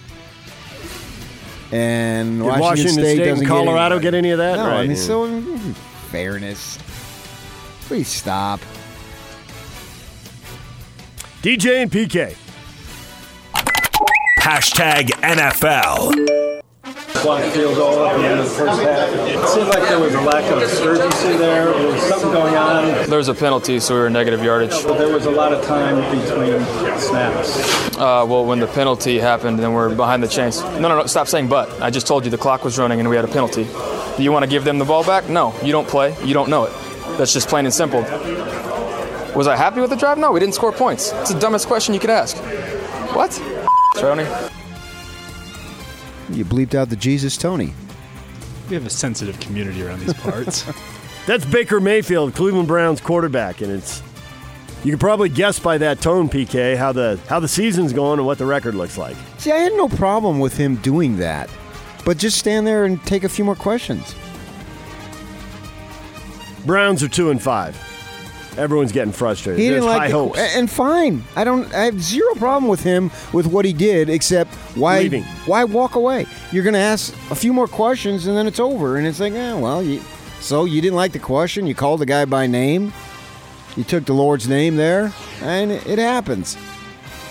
And 1.71 2.43
Washington, 2.43 2.61
Washington, 2.63 2.93
State, 2.95 3.17
State 3.17 3.29
and 3.29 3.47
Colorado 3.47 3.97
get, 3.97 4.13
get, 4.13 4.15
any 4.15 4.31
of 4.31 4.39
that? 4.39 4.57
No, 4.57 4.69
right. 4.69 4.85
I 4.85 4.87
mean, 4.87 4.97
so 4.97 5.39
fairness. 6.09 6.79
Please 7.83 8.09
stop. 8.09 8.59
DJ 11.43 11.83
and 11.83 11.91
PK. 11.91 12.35
Hashtag 14.41 15.09
NFL. 15.23 16.63
Clock 16.83 17.43
field 17.53 17.75
goal 17.77 18.07
at 18.07 18.19
the 18.19 18.27
end 18.27 18.39
of 18.41 18.45
the 18.45 18.51
first 18.51 18.81
half. 18.81 19.09
It 19.11 19.49
seemed 19.49 19.69
like 19.69 19.89
there 19.89 19.99
was 19.99 20.15
a 20.15 20.21
lack 20.21 20.45
of 20.53 20.63
urgency 20.63 21.37
there. 21.37 21.73
There 21.73 21.87
was 21.93 22.03
something 22.03 22.31
going 22.31 22.55
on. 22.55 23.09
There 23.09 23.19
was 23.19 23.29
a 23.29 23.35
penalty, 23.35 23.81
so 23.81 23.95
we 23.95 24.01
were 24.01 24.11
negative 24.11 24.43
yardage. 24.43 24.85
But 24.85 24.99
there 24.99 25.13
was 25.13 25.27
a 25.27 25.31
lot 25.31 25.53
of 25.53 25.65
time 25.65 25.97
between 26.17 26.61
snaps. 26.99 27.97
Uh, 27.97 28.25
well, 28.29 28.45
when 28.45 28.61
the 28.61 28.69
penalty 28.69 29.19
happened, 29.19 29.59
then 29.59 29.73
we're 29.73 29.95
behind 29.95 30.23
the 30.23 30.29
chains. 30.29 30.63
No, 30.63 30.81
no, 30.81 31.01
no, 31.01 31.07
stop 31.07 31.27
saying 31.27 31.49
but. 31.49 31.81
I 31.83 31.91
just 31.91 32.07
told 32.07 32.25
you 32.25 32.31
the 32.31 32.39
clock 32.39 32.65
was 32.65 32.79
running 32.79 33.01
and 33.01 33.09
we 33.09 33.17
had 33.17 33.25
a 33.25 33.29
penalty. 33.29 33.65
Do 34.17 34.23
you 34.23 34.31
want 34.31 34.45
to 34.45 34.51
give 34.51 34.65
them 34.65 34.79
the 34.79 34.85
ball 34.85 35.05
back? 35.05 35.29
No, 35.29 35.55
you 35.63 35.73
don't 35.73 35.89
play. 35.89 36.17
You 36.25 36.35
don't 36.35 36.49
know 36.49 36.65
it. 36.65 36.73
That's 37.19 37.33
just 37.33 37.49
plain 37.49 37.65
and 37.65 37.75
simple. 37.75 38.03
Was 39.35 39.47
I 39.47 39.57
happy 39.57 39.81
with 39.81 39.91
the 39.91 39.97
drive? 39.97 40.19
No, 40.19 40.33
we 40.33 40.41
didn't 40.41 40.55
score 40.55 40.73
points. 40.73 41.13
It's 41.13 41.33
the 41.33 41.39
dumbest 41.39 41.67
question 41.67 41.95
you 41.95 42.01
could 42.01 42.11
ask. 42.11 42.37
What? 43.15 43.33
Tony? 43.97 44.25
You 46.31 46.45
bleeped 46.45 46.75
out 46.75 46.89
the 46.89 46.97
Jesus 46.97 47.37
Tony. 47.37 47.73
We 48.69 48.75
have 48.75 48.87
a 48.87 48.91
sensitive 48.91 49.39
community 49.41 49.83
around 49.83 50.01
these 50.01 50.15
parts. 50.15 50.65
That's 51.27 51.45
Baker 51.45 51.81
Mayfield, 51.81 52.35
Cleveland 52.35 52.69
Browns 52.69 53.01
quarterback, 53.01 53.61
and 53.61 53.71
it's 53.71 54.03
you 54.85 54.93
can 54.93 54.99
probably 54.99 55.29
guess 55.29 55.59
by 55.59 55.79
that 55.79 56.01
tone, 56.01 56.29
PK, 56.29 56.77
how 56.77 56.93
the 56.93 57.19
how 57.29 57.41
the 57.41 57.49
season's 57.49 57.93
going 57.93 58.19
and 58.19 58.27
what 58.27 58.39
the 58.39 58.47
record 58.47 58.75
looks 58.75 58.97
like. 58.97 59.17
See, 59.39 59.51
I 59.51 59.57
had 59.57 59.73
no 59.73 59.89
problem 59.89 60.39
with 60.39 60.57
him 60.57 60.77
doing 60.77 61.17
that, 61.19 61.51
but 62.05 62.19
just 62.19 62.39
stand 62.39 62.67
there 62.67 62.85
and 62.85 63.03
take 63.05 63.25
a 63.25 63.29
few 63.29 63.45
more 63.45 63.57
questions. 63.57 64.15
Browns 66.65 67.03
are 67.03 67.09
two 67.09 67.31
and 67.31 67.43
five. 67.43 67.77
Everyone's 68.57 68.93
getting 68.93 69.13
frustrated. 69.13 69.61
He 69.61 69.69
There's 69.69 69.83
didn't 69.83 69.91
like 69.91 70.01
high 70.03 70.11
hopes. 70.11 70.39
and 70.39 70.71
fine. 70.71 71.25
I 71.37 71.45
don't. 71.45 71.73
I 71.75 71.85
have 71.85 72.01
zero 72.01 72.35
problem 72.37 72.69
with 72.69 72.83
him 72.83 73.11
with 73.33 73.47
what 73.47 73.65
he 73.65 73.73
did, 73.73 74.09
except 74.09 74.55
why? 74.77 75.01
Leaving. 75.01 75.25
Why 75.45 75.65
walk 75.65 75.95
away? 75.95 76.27
You're 76.53 76.65
going 76.65 76.75
to 76.75 76.79
ask 76.81 77.13
a 77.31 77.35
few 77.35 77.53
more 77.53 77.69
questions, 77.69 78.27
and 78.27 78.37
then 78.37 78.47
it's 78.47 78.61
over. 78.61 78.97
And 78.97 79.07
it's 79.07 79.21
like, 79.21 79.35
eh, 79.35 79.53
well, 79.55 79.83
you, 79.83 80.01
so 80.41 80.65
you 80.65 80.81
didn't 80.81 80.97
like 80.97 81.13
the 81.13 81.19
question. 81.19 81.67
You 81.67 81.75
called 81.75 82.01
the 82.01 82.07
guy 82.07 82.25
by 82.25 82.47
name. 82.47 82.93
You 83.77 83.85
took 83.85 84.07
the 84.07 84.15
Lord's 84.15 84.49
name 84.49 84.77
there, 84.77 85.13
and 85.43 85.71
it, 85.71 85.87
it 85.87 85.99
happens. 85.99 86.57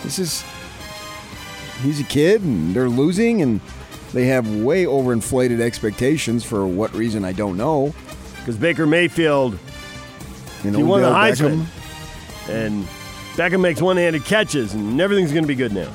This 0.04 0.20
is. 0.20 0.44
He's 1.82 2.00
a 2.00 2.04
kid, 2.06 2.42
and 2.44 2.76
they're 2.76 2.88
losing, 2.90 3.42
and 3.42 3.60
they 4.14 4.26
have 4.28 4.50
way 4.58 4.86
overinflated 4.86 5.60
expectations 5.60 6.44
for 6.46 6.66
what 6.66 6.94
reason 6.94 7.26
I 7.26 7.34
don't 7.34 7.58
know. 7.58 7.94
Because 8.38 8.58
Baker 8.58 8.86
Mayfield 8.86 9.58
you 10.66 10.72
know, 10.72 10.78
he 10.78 10.84
won 10.84 11.02
the 11.02 11.10
Heisman. 11.10 11.64
Beckham. 11.64 12.50
And 12.50 12.86
Beckham 13.36 13.62
makes 13.62 13.82
one-handed 13.82 14.26
catches, 14.26 14.74
and 14.74 15.00
everything's 15.02 15.32
going 15.32 15.44
to 15.44 15.48
be 15.48 15.56
good 15.56 15.74
now. 15.74 15.92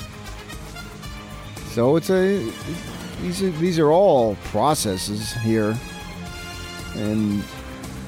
So 1.68 1.96
it's 1.96 2.10
a 2.10 2.50
these 3.22 3.42
are, 3.42 3.50
these 3.50 3.78
are 3.78 3.90
all 3.92 4.34
processes 4.46 5.32
here, 5.34 5.76
and 6.94 7.44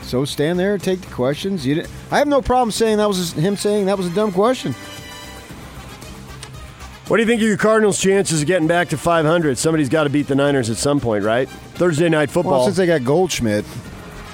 so 0.02 0.25
stand 0.25 0.59
there, 0.59 0.78
take 0.78 1.00
the 1.00 1.12
questions. 1.12 1.64
You 1.64 1.76
didn't, 1.76 1.90
I 2.11 2.19
have 2.19 2.26
no 2.26 2.42
problem 2.42 2.73
saying 2.73 2.97
that 2.97 3.07
was 3.07 3.33
him 3.33 3.57
saying 3.57 3.87
that 3.87 3.97
was 3.97 4.07
a 4.09 4.14
dumb 4.14 4.33
question. 4.33 4.75
What 7.07 7.19
do 7.19 7.23
you 7.23 7.26
think 7.26 7.42
of 7.42 7.49
your 7.49 7.57
Cardinals' 7.57 8.00
chances 8.00 8.40
of 8.40 8.47
getting 8.47 8.66
back 8.66 8.88
to 8.88 8.97
500? 8.97 9.59
Somebody's 9.59 9.88
got 9.88 10.04
to 10.04 10.11
beat 10.11 10.28
the 10.28 10.35
Niners 10.35 10.71
at 10.71 10.76
some 10.76 10.99
point, 10.99 11.25
right? 11.25 11.49
Thursday 11.49 12.09
night 12.09 12.31
football. 12.31 12.52
Well, 12.52 12.64
since 12.64 12.76
they 12.78 12.87
got 12.87 13.04
Goldschmidt, 13.04 13.64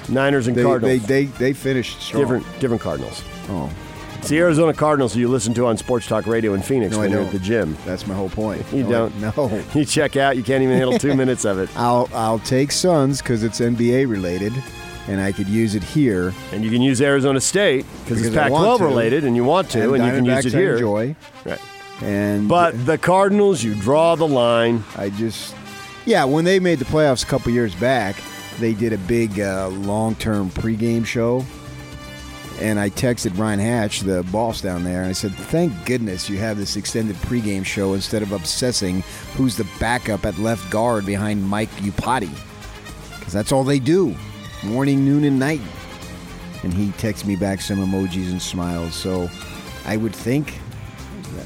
Niners 0.09 0.47
and 0.47 0.55
they, 0.55 0.63
Cardinals. 0.63 1.05
They, 1.05 1.25
they, 1.25 1.31
they 1.37 1.53
finished 1.53 2.01
strong. 2.01 2.23
Different, 2.23 2.59
different 2.59 2.81
Cardinals. 2.81 3.23
Oh. 3.49 3.71
It's 4.19 4.27
the 4.27 4.39
Arizona 4.39 4.73
Cardinals 4.73 5.15
you 5.15 5.29
listen 5.29 5.53
to 5.53 5.65
on 5.67 5.77
Sports 5.77 6.05
Talk 6.05 6.27
Radio 6.27 6.53
in 6.53 6.61
Phoenix 6.61 6.93
no, 6.93 6.99
when 6.99 7.11
you're 7.11 7.21
at 7.21 7.31
the 7.31 7.39
gym. 7.39 7.77
That's 7.85 8.05
my 8.05 8.13
whole 8.13 8.29
point. 8.29 8.65
You 8.73 8.83
no, 8.83 9.09
don't. 9.09 9.37
No. 9.37 9.63
You 9.73 9.85
check 9.85 10.17
out. 10.17 10.35
You 10.35 10.43
can't 10.43 10.61
even 10.61 10.75
handle 10.75 10.99
two 10.99 11.15
minutes 11.15 11.45
of 11.45 11.57
it. 11.57 11.69
I'll 11.77 12.09
I'll 12.13 12.39
take 12.39 12.73
Suns 12.73 13.21
because 13.21 13.43
it's 13.43 13.61
NBA 13.61 14.09
related, 14.09 14.51
and 15.07 15.21
I 15.21 15.31
could 15.31 15.47
use 15.47 15.73
it 15.73 15.83
here. 15.83 16.33
And 16.51 16.65
you 16.65 16.69
can 16.69 16.81
use 16.81 17.01
Arizona 17.01 17.39
State 17.39 17.85
because 18.03 18.25
it's 18.25 18.35
Pac-12 18.35 18.81
related, 18.81 19.23
and 19.23 19.37
you 19.37 19.45
want 19.45 19.69
to, 19.71 19.93
and, 19.93 20.03
and 20.03 20.05
you 20.05 20.11
can 20.11 20.25
use 20.25 20.45
it 20.45 20.53
here. 20.53 20.73
Enjoy. 20.73 21.15
Right. 21.45 21.61
And 22.01 22.49
but 22.49 22.85
the 22.85 22.97
Cardinals, 22.97 23.63
you 23.63 23.73
draw 23.73 24.15
the 24.15 24.27
line. 24.27 24.83
I 24.97 25.11
just, 25.11 25.55
yeah, 26.05 26.25
when 26.25 26.43
they 26.43 26.59
made 26.59 26.79
the 26.79 26.85
playoffs 26.85 27.23
a 27.23 27.27
couple 27.27 27.53
years 27.53 27.73
back, 27.75 28.17
they 28.59 28.73
did 28.73 28.93
a 28.93 28.97
big 28.99 29.39
uh, 29.39 29.69
long-term 29.69 30.49
pregame 30.51 31.05
show, 31.05 31.45
and 32.59 32.79
I 32.79 32.89
texted 32.89 33.37
Ryan 33.37 33.59
Hatch, 33.59 34.01
the 34.01 34.23
boss 34.31 34.61
down 34.61 34.83
there, 34.83 35.01
and 35.01 35.09
I 35.09 35.13
said, 35.13 35.33
"Thank 35.33 35.85
goodness 35.85 36.29
you 36.29 36.37
have 36.37 36.57
this 36.57 36.75
extended 36.75 37.15
pregame 37.17 37.65
show 37.65 37.93
instead 37.93 38.21
of 38.21 38.31
obsessing 38.31 39.01
who's 39.35 39.55
the 39.55 39.67
backup 39.79 40.25
at 40.25 40.37
left 40.37 40.69
guard 40.69 41.05
behind 41.05 41.43
Mike 41.43 41.71
Iupati, 41.77 42.29
because 43.17 43.33
that's 43.33 43.51
all 43.51 43.63
they 43.63 43.79
do, 43.79 44.15
morning, 44.63 45.05
noon, 45.05 45.23
and 45.23 45.39
night." 45.39 45.61
And 46.63 46.73
he 46.73 46.89
texted 46.89 47.25
me 47.25 47.37
back 47.37 47.61
some 47.61 47.77
emojis 47.77 48.31
and 48.31 48.41
smiles. 48.41 48.93
So 48.93 49.29
I 49.85 49.95
would 49.95 50.13
think 50.13 50.59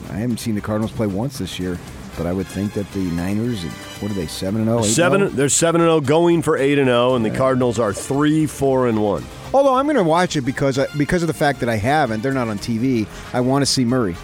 I 0.09 0.17
haven't 0.17 0.39
seen 0.39 0.55
the 0.55 0.61
Cardinals 0.61 0.91
play 0.91 1.07
once 1.07 1.37
this 1.37 1.59
year, 1.59 1.77
but 2.17 2.25
I 2.25 2.33
would 2.33 2.47
think 2.47 2.73
that 2.73 2.89
the 2.93 3.03
Niners, 3.03 3.63
what 4.01 4.11
are 4.11 4.15
they, 4.15 4.27
seven 4.27 4.61
and 4.61 4.69
zero? 4.69 4.81
Seven. 4.83 5.35
They're 5.35 5.49
seven 5.49 5.81
and 5.81 5.87
zero, 5.87 6.01
going 6.01 6.41
for 6.41 6.57
eight 6.57 6.77
and 6.77 6.87
zero, 6.87 7.15
and 7.15 7.25
the 7.25 7.31
Cardinals 7.31 7.79
are 7.79 7.93
three, 7.93 8.45
four 8.45 8.87
and 8.87 9.01
one. 9.01 9.23
Although 9.53 9.75
I'm 9.75 9.85
going 9.85 9.97
to 9.97 10.03
watch 10.03 10.35
it 10.35 10.41
because 10.41 10.79
I, 10.79 10.87
because 10.97 11.23
of 11.23 11.27
the 11.27 11.33
fact 11.33 11.59
that 11.59 11.69
I 11.69 11.75
haven't, 11.75 12.21
they're 12.21 12.33
not 12.33 12.47
on 12.47 12.57
TV. 12.57 13.07
I 13.33 13.41
want 13.41 13.61
to 13.61 13.65
see 13.65 13.85
Murray, 13.85 14.15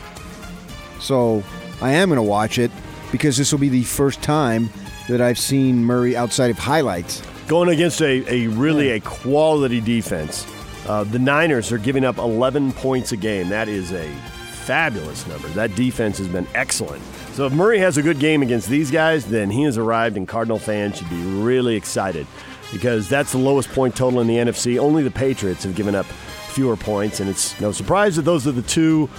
so 1.00 1.44
I 1.82 1.92
am 1.94 2.10
going 2.10 2.18
to 2.18 2.24
watch 2.24 2.58
it 2.58 2.72
because 3.12 3.38
this 3.38 3.52
will 3.52 3.60
be 3.60 3.70
the 3.70 3.84
first 3.84 4.22
time 4.22 4.70
that 5.08 5.22
I've 5.22 5.40
seen 5.40 5.84
Murray 5.84 6.16
outside 6.16 6.52
of 6.52 6.58
highlights. 6.58 7.24
Going 7.48 7.70
against 7.70 8.02
a, 8.02 8.24
a 8.32 8.48
really 8.48 8.92
a 8.92 9.00
quality 9.00 9.82
defense. 9.82 10.46
Uh, 10.88 11.04
the 11.04 11.20
Niners 11.20 11.72
are 11.72 11.78
giving 11.78 12.04
up 12.04 12.18
11 12.18 12.74
points 12.74 13.12
a 13.12 13.18
game. 13.18 13.50
That 13.50 13.68
is 13.68 13.92
a 13.92 14.08
fabulous 14.52 15.26
number. 15.28 15.48
That 15.50 15.76
defense 15.76 16.20
has 16.20 16.28
been 16.28 16.48
excellent. 16.54 17.02
So 17.40 17.46
if 17.46 17.54
Murray 17.54 17.80
has 17.80 17.96
a 17.96 18.02
good 18.02 18.20
game 18.20 18.42
against 18.42 18.68
these 18.68 18.92
guys, 18.92 19.26
then 19.26 19.50
he 19.50 19.64
has 19.64 19.78
arrived, 19.78 20.18
and 20.18 20.28
Cardinal 20.28 20.60
fans 20.60 20.98
should 20.98 21.10
be 21.10 21.22
really 21.22 21.78
excited 21.78 22.28
because 22.70 23.08
that's 23.08 23.32
the 23.32 23.38
lowest 23.38 23.70
point 23.70 23.96
total 23.96 24.20
in 24.20 24.28
the 24.28 24.36
NFC. 24.36 24.78
Only 24.78 25.04
the 25.04 25.10
Patriots 25.10 25.64
have 25.64 25.74
given 25.74 25.96
up 25.96 26.06
fewer 26.06 26.76
points, 26.76 27.22
and 27.22 27.30
it's 27.30 27.58
no 27.62 27.72
surprise 27.72 28.18
that 28.18 28.24
those 28.24 28.46
are 28.46 28.52
the 28.52 28.62
two 28.62 29.10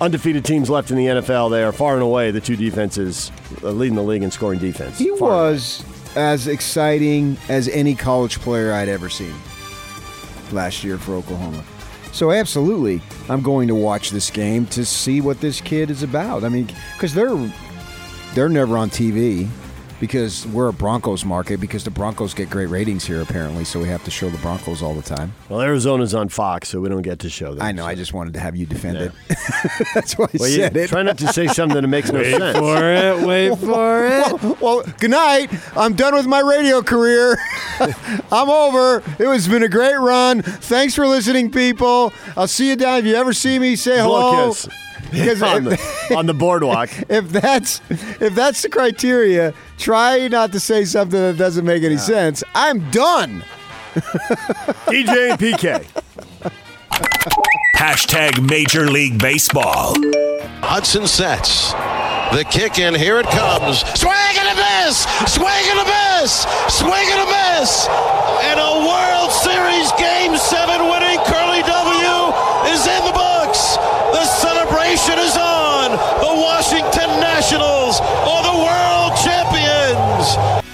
undefeated 0.00 0.44
teams 0.44 0.70
left 0.70 0.92
in 0.92 0.96
the 0.96 1.06
NFL. 1.06 1.50
They 1.50 1.64
are 1.64 1.72
far 1.72 1.94
and 1.94 2.04
away 2.04 2.30
the 2.30 2.40
two 2.40 2.54
defenses 2.54 3.32
uh, 3.64 3.70
leading 3.70 3.96
the 3.96 4.04
league 4.04 4.22
in 4.22 4.30
scoring 4.30 4.60
defense. 4.60 4.96
He 5.00 5.08
Far 5.16 5.30
was 5.30 5.84
as 6.14 6.46
exciting 6.46 7.36
as 7.48 7.66
any 7.66 7.96
college 7.96 8.38
player 8.38 8.72
I'd 8.72 8.88
ever 8.88 9.08
seen 9.08 9.34
last 10.52 10.84
year 10.84 10.98
for 10.98 11.14
Oklahoma. 11.14 11.64
So 12.12 12.32
absolutely, 12.32 13.00
I'm 13.28 13.42
going 13.42 13.68
to 13.68 13.74
watch 13.74 14.10
this 14.10 14.30
game 14.30 14.66
to 14.66 14.84
see 14.84 15.20
what 15.20 15.40
this 15.40 15.60
kid 15.60 15.90
is 15.90 16.02
about. 16.02 16.44
I 16.44 16.48
mean, 16.48 16.68
because 16.94 17.14
they're 17.14 17.52
they're 18.34 18.48
never 18.48 18.76
on 18.76 18.90
TV 18.90 19.48
because 20.00 20.46
we're 20.48 20.68
a 20.68 20.72
Broncos 20.72 21.24
market 21.24 21.60
because 21.60 21.84
the 21.84 21.90
Broncos 21.90 22.34
get 22.34 22.50
great 22.50 22.66
ratings 22.68 23.04
here 23.04 23.20
apparently, 23.20 23.64
so 23.64 23.78
we 23.78 23.86
have 23.88 24.02
to 24.04 24.10
show 24.10 24.28
the 24.30 24.38
Broncos 24.38 24.82
all 24.82 24.94
the 24.94 25.02
time. 25.02 25.32
Well, 25.48 25.60
Arizona's 25.60 26.14
on 26.14 26.28
Fox, 26.30 26.68
so 26.70 26.80
we 26.80 26.88
don't 26.88 27.02
get 27.02 27.18
to 27.20 27.30
show 27.30 27.54
them. 27.54 27.62
I 27.62 27.72
know. 27.72 27.84
I 27.86 27.94
just 27.94 28.12
wanted 28.14 28.32
to 28.34 28.40
have 28.40 28.56
you 28.56 28.66
defend 28.66 28.96
it. 28.96 29.12
That's 29.94 30.16
why 30.18 30.24
I 30.26 30.36
Well, 30.38 30.48
you 30.48 30.56
said 30.56 30.76
it. 30.76 30.88
try 30.88 31.02
not 31.02 31.18
to 31.18 31.28
say 31.32 31.46
something 31.46 31.80
that 31.80 31.86
makes 31.86 32.10
no 32.10 32.18
Wait 32.20 32.36
sense. 32.38 32.58
for 32.58 32.92
it, 32.92 33.26
wait 33.26 33.58
for 33.58 34.06
it. 34.06 34.42
Well, 34.42 34.56
well, 34.60 34.84
good 34.98 35.10
night. 35.10 35.50
I'm 35.76 35.94
done 35.94 36.14
with 36.14 36.26
my 36.26 36.40
radio 36.40 36.82
career. 36.82 37.38
I'm 38.32 38.48
over. 38.48 39.02
It 39.18 39.26
was 39.26 39.46
been 39.48 39.62
a 39.62 39.68
great 39.68 39.98
run. 39.98 40.42
Thanks 40.42 40.94
for 40.94 41.06
listening, 41.06 41.50
people. 41.50 42.12
I'll 42.36 42.48
see 42.48 42.70
you 42.70 42.76
down. 42.76 43.00
If 43.00 43.04
you 43.06 43.14
ever 43.16 43.32
see 43.32 43.58
me, 43.58 43.76
say 43.76 44.02
Blow 44.02 44.32
hello. 44.32 44.54
Kiss. 45.10 45.42
on, 45.42 45.64
the, 45.64 46.14
on 46.16 46.26
the 46.26 46.34
boardwalk. 46.34 46.90
if 47.08 47.28
that's 47.30 47.80
if 47.90 48.34
that's 48.34 48.62
the 48.62 48.68
criteria, 48.68 49.54
try 49.78 50.28
not 50.28 50.52
to 50.52 50.60
say 50.60 50.84
something 50.84 51.20
that 51.20 51.36
doesn't 51.36 51.64
make 51.64 51.82
any 51.82 51.96
sense. 51.96 52.42
I'm 52.54 52.90
done. 52.90 53.44
DJ 54.86 55.30
and 55.30 55.38
PK. 55.38 55.86
Hashtag 57.76 58.48
Major 58.48 58.90
League 58.90 59.18
Baseball. 59.18 59.94
Hudson 60.60 61.06
sets. 61.06 61.72
The 62.30 62.44
kick 62.44 62.78
in, 62.78 62.94
here 62.94 63.18
it 63.18 63.26
comes. 63.26 63.80
Swing 63.98 64.34
and 64.38 64.52
a 64.52 64.56
miss! 64.60 65.02
Swing 65.26 65.64
and 65.72 65.80
a 65.82 65.86
miss! 65.88 66.46
Swing 66.68 67.08
and 67.10 67.26
a 67.26 67.28
miss! 67.58 67.88
And 68.46 68.60
a 68.60 68.86
World 68.86 69.32
Series 69.32 69.90
Game 69.98 70.36
7 70.36 70.86
winning 70.86 71.18
Curly 71.26 71.66
W 71.66 72.14
is 72.70 72.86
in 72.86 73.02
the 73.02 73.16
books! 73.16 73.74
The 74.14 74.22
celebration 75.10 75.18
is 75.18 75.36
on! 75.36 75.90
The 76.20 76.40
Washington 76.40 77.20
Nationals 77.20 78.00
are 78.00 78.42
the 78.42 78.58
world 78.62 79.16
champions! 79.24 80.64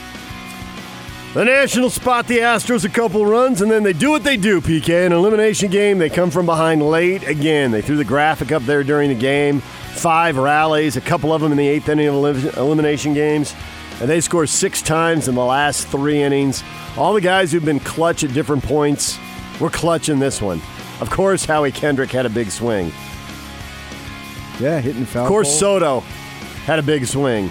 The 1.34 1.44
Nationals 1.44 1.94
spot 1.94 2.26
the 2.26 2.38
Astros 2.38 2.84
a 2.84 2.88
couple 2.88 3.26
runs, 3.26 3.60
and 3.60 3.70
then 3.70 3.82
they 3.82 3.92
do 3.92 4.10
what 4.10 4.24
they 4.24 4.38
do, 4.38 4.60
PK. 4.62 5.04
An 5.04 5.12
elimination 5.12 5.70
game, 5.70 5.98
they 5.98 6.08
come 6.08 6.30
from 6.30 6.46
behind 6.46 6.82
late 6.82 7.28
again. 7.28 7.70
They 7.70 7.82
threw 7.82 7.96
the 7.96 8.04
graphic 8.04 8.52
up 8.52 8.62
there 8.62 8.82
during 8.82 9.10
the 9.10 9.14
game. 9.14 9.60
Five 9.60 10.38
rallies, 10.38 10.96
a 10.96 11.00
couple 11.02 11.34
of 11.34 11.42
them 11.42 11.52
in 11.52 11.58
the 11.58 11.68
eighth 11.68 11.90
inning 11.90 12.08
of 12.08 12.56
elimination 12.56 13.12
games. 13.12 13.54
And 14.00 14.08
they 14.08 14.20
scored 14.22 14.48
six 14.48 14.80
times 14.80 15.28
in 15.28 15.34
the 15.34 15.44
last 15.44 15.88
three 15.88 16.22
innings. 16.22 16.64
All 16.96 17.12
the 17.12 17.20
guys 17.20 17.52
who've 17.52 17.64
been 17.64 17.80
clutch 17.80 18.24
at 18.24 18.32
different 18.32 18.62
points 18.62 19.18
were 19.60 19.70
clutch 19.70 20.08
in 20.08 20.18
this 20.18 20.40
one. 20.40 20.60
Of 21.00 21.10
course, 21.10 21.44
Howie 21.44 21.72
Kendrick 21.72 22.10
had 22.10 22.24
a 22.24 22.30
big 22.30 22.50
swing. 22.50 22.92
Yeah, 24.60 24.80
hitting 24.80 25.04
foul. 25.04 25.24
Of 25.24 25.28
course, 25.28 25.48
pole. 25.48 25.80
Soto 25.80 26.00
had 26.64 26.78
a 26.78 26.82
big 26.82 27.06
swing. 27.06 27.50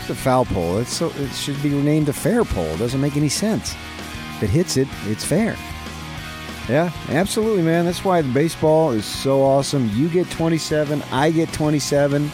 It's 0.00 0.10
a 0.10 0.14
foul 0.14 0.44
pole. 0.44 0.78
It's 0.78 0.92
so, 0.92 1.10
it 1.16 1.32
should 1.32 1.62
be 1.62 1.70
renamed 1.70 2.08
a 2.08 2.12
fair 2.12 2.44
pole. 2.44 2.66
It 2.66 2.78
doesn't 2.78 3.00
make 3.00 3.16
any 3.16 3.28
sense. 3.28 3.74
If 4.36 4.44
it 4.44 4.50
hits 4.50 4.76
it, 4.76 4.88
it's 5.04 5.24
fair. 5.24 5.56
Yeah, 6.68 6.90
absolutely, 7.10 7.62
man. 7.62 7.84
That's 7.84 8.04
why 8.04 8.22
the 8.22 8.32
baseball 8.32 8.90
is 8.92 9.04
so 9.04 9.42
awesome. 9.42 9.90
You 9.94 10.08
get 10.08 10.30
27, 10.30 11.02
I 11.12 11.30
get 11.30 11.52
27, 11.52 12.30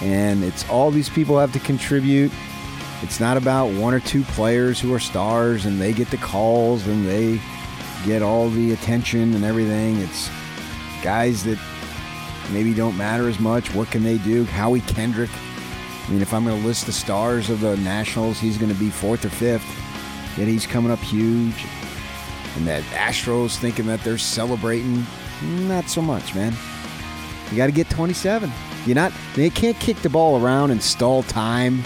and 0.00 0.44
it's 0.44 0.68
all 0.68 0.90
these 0.90 1.08
people 1.08 1.38
have 1.38 1.52
to 1.52 1.60
contribute. 1.60 2.32
It's 3.02 3.20
not 3.20 3.36
about 3.36 3.72
one 3.72 3.94
or 3.94 4.00
two 4.00 4.22
players 4.24 4.80
who 4.80 4.92
are 4.94 4.98
stars 4.98 5.66
and 5.66 5.80
they 5.80 5.92
get 5.92 6.10
the 6.10 6.16
calls 6.16 6.86
and 6.86 7.06
they 7.06 7.40
get 8.04 8.22
all 8.22 8.48
the 8.50 8.72
attention 8.72 9.34
and 9.34 9.44
everything. 9.44 9.98
It's 9.98 10.28
guys 11.02 11.44
that 11.44 11.58
maybe 12.50 12.74
don't 12.74 12.96
matter 12.96 13.28
as 13.28 13.38
much. 13.38 13.74
What 13.74 13.90
can 13.90 14.02
they 14.02 14.18
do? 14.18 14.44
Howie 14.44 14.80
Kendrick. 14.82 15.30
I 16.06 16.10
mean, 16.10 16.22
if 16.22 16.32
I'm 16.32 16.44
going 16.44 16.60
to 16.60 16.66
list 16.66 16.86
the 16.86 16.92
stars 16.92 17.50
of 17.50 17.60
the 17.60 17.76
Nationals, 17.78 18.38
he's 18.38 18.56
going 18.56 18.72
to 18.72 18.78
be 18.78 18.90
fourth 18.90 19.24
or 19.24 19.30
fifth. 19.30 19.66
Yet 20.38 20.48
he's 20.48 20.66
coming 20.66 20.90
up 20.90 21.00
huge. 21.00 21.66
And 22.56 22.66
that 22.66 22.82
Astros 22.92 23.56
thinking 23.56 23.86
that 23.86 24.02
they're 24.02 24.18
celebrating, 24.18 25.04
not 25.42 25.88
so 25.88 26.00
much, 26.00 26.34
man. 26.34 26.54
You 27.50 27.56
got 27.56 27.66
to 27.66 27.72
get 27.72 27.90
27. 27.90 28.50
You're 28.86 28.94
not. 28.94 29.12
They 29.34 29.50
can't 29.50 29.78
kick 29.78 29.98
the 29.98 30.08
ball 30.08 30.42
around 30.42 30.70
and 30.70 30.82
stall 30.82 31.22
time. 31.24 31.82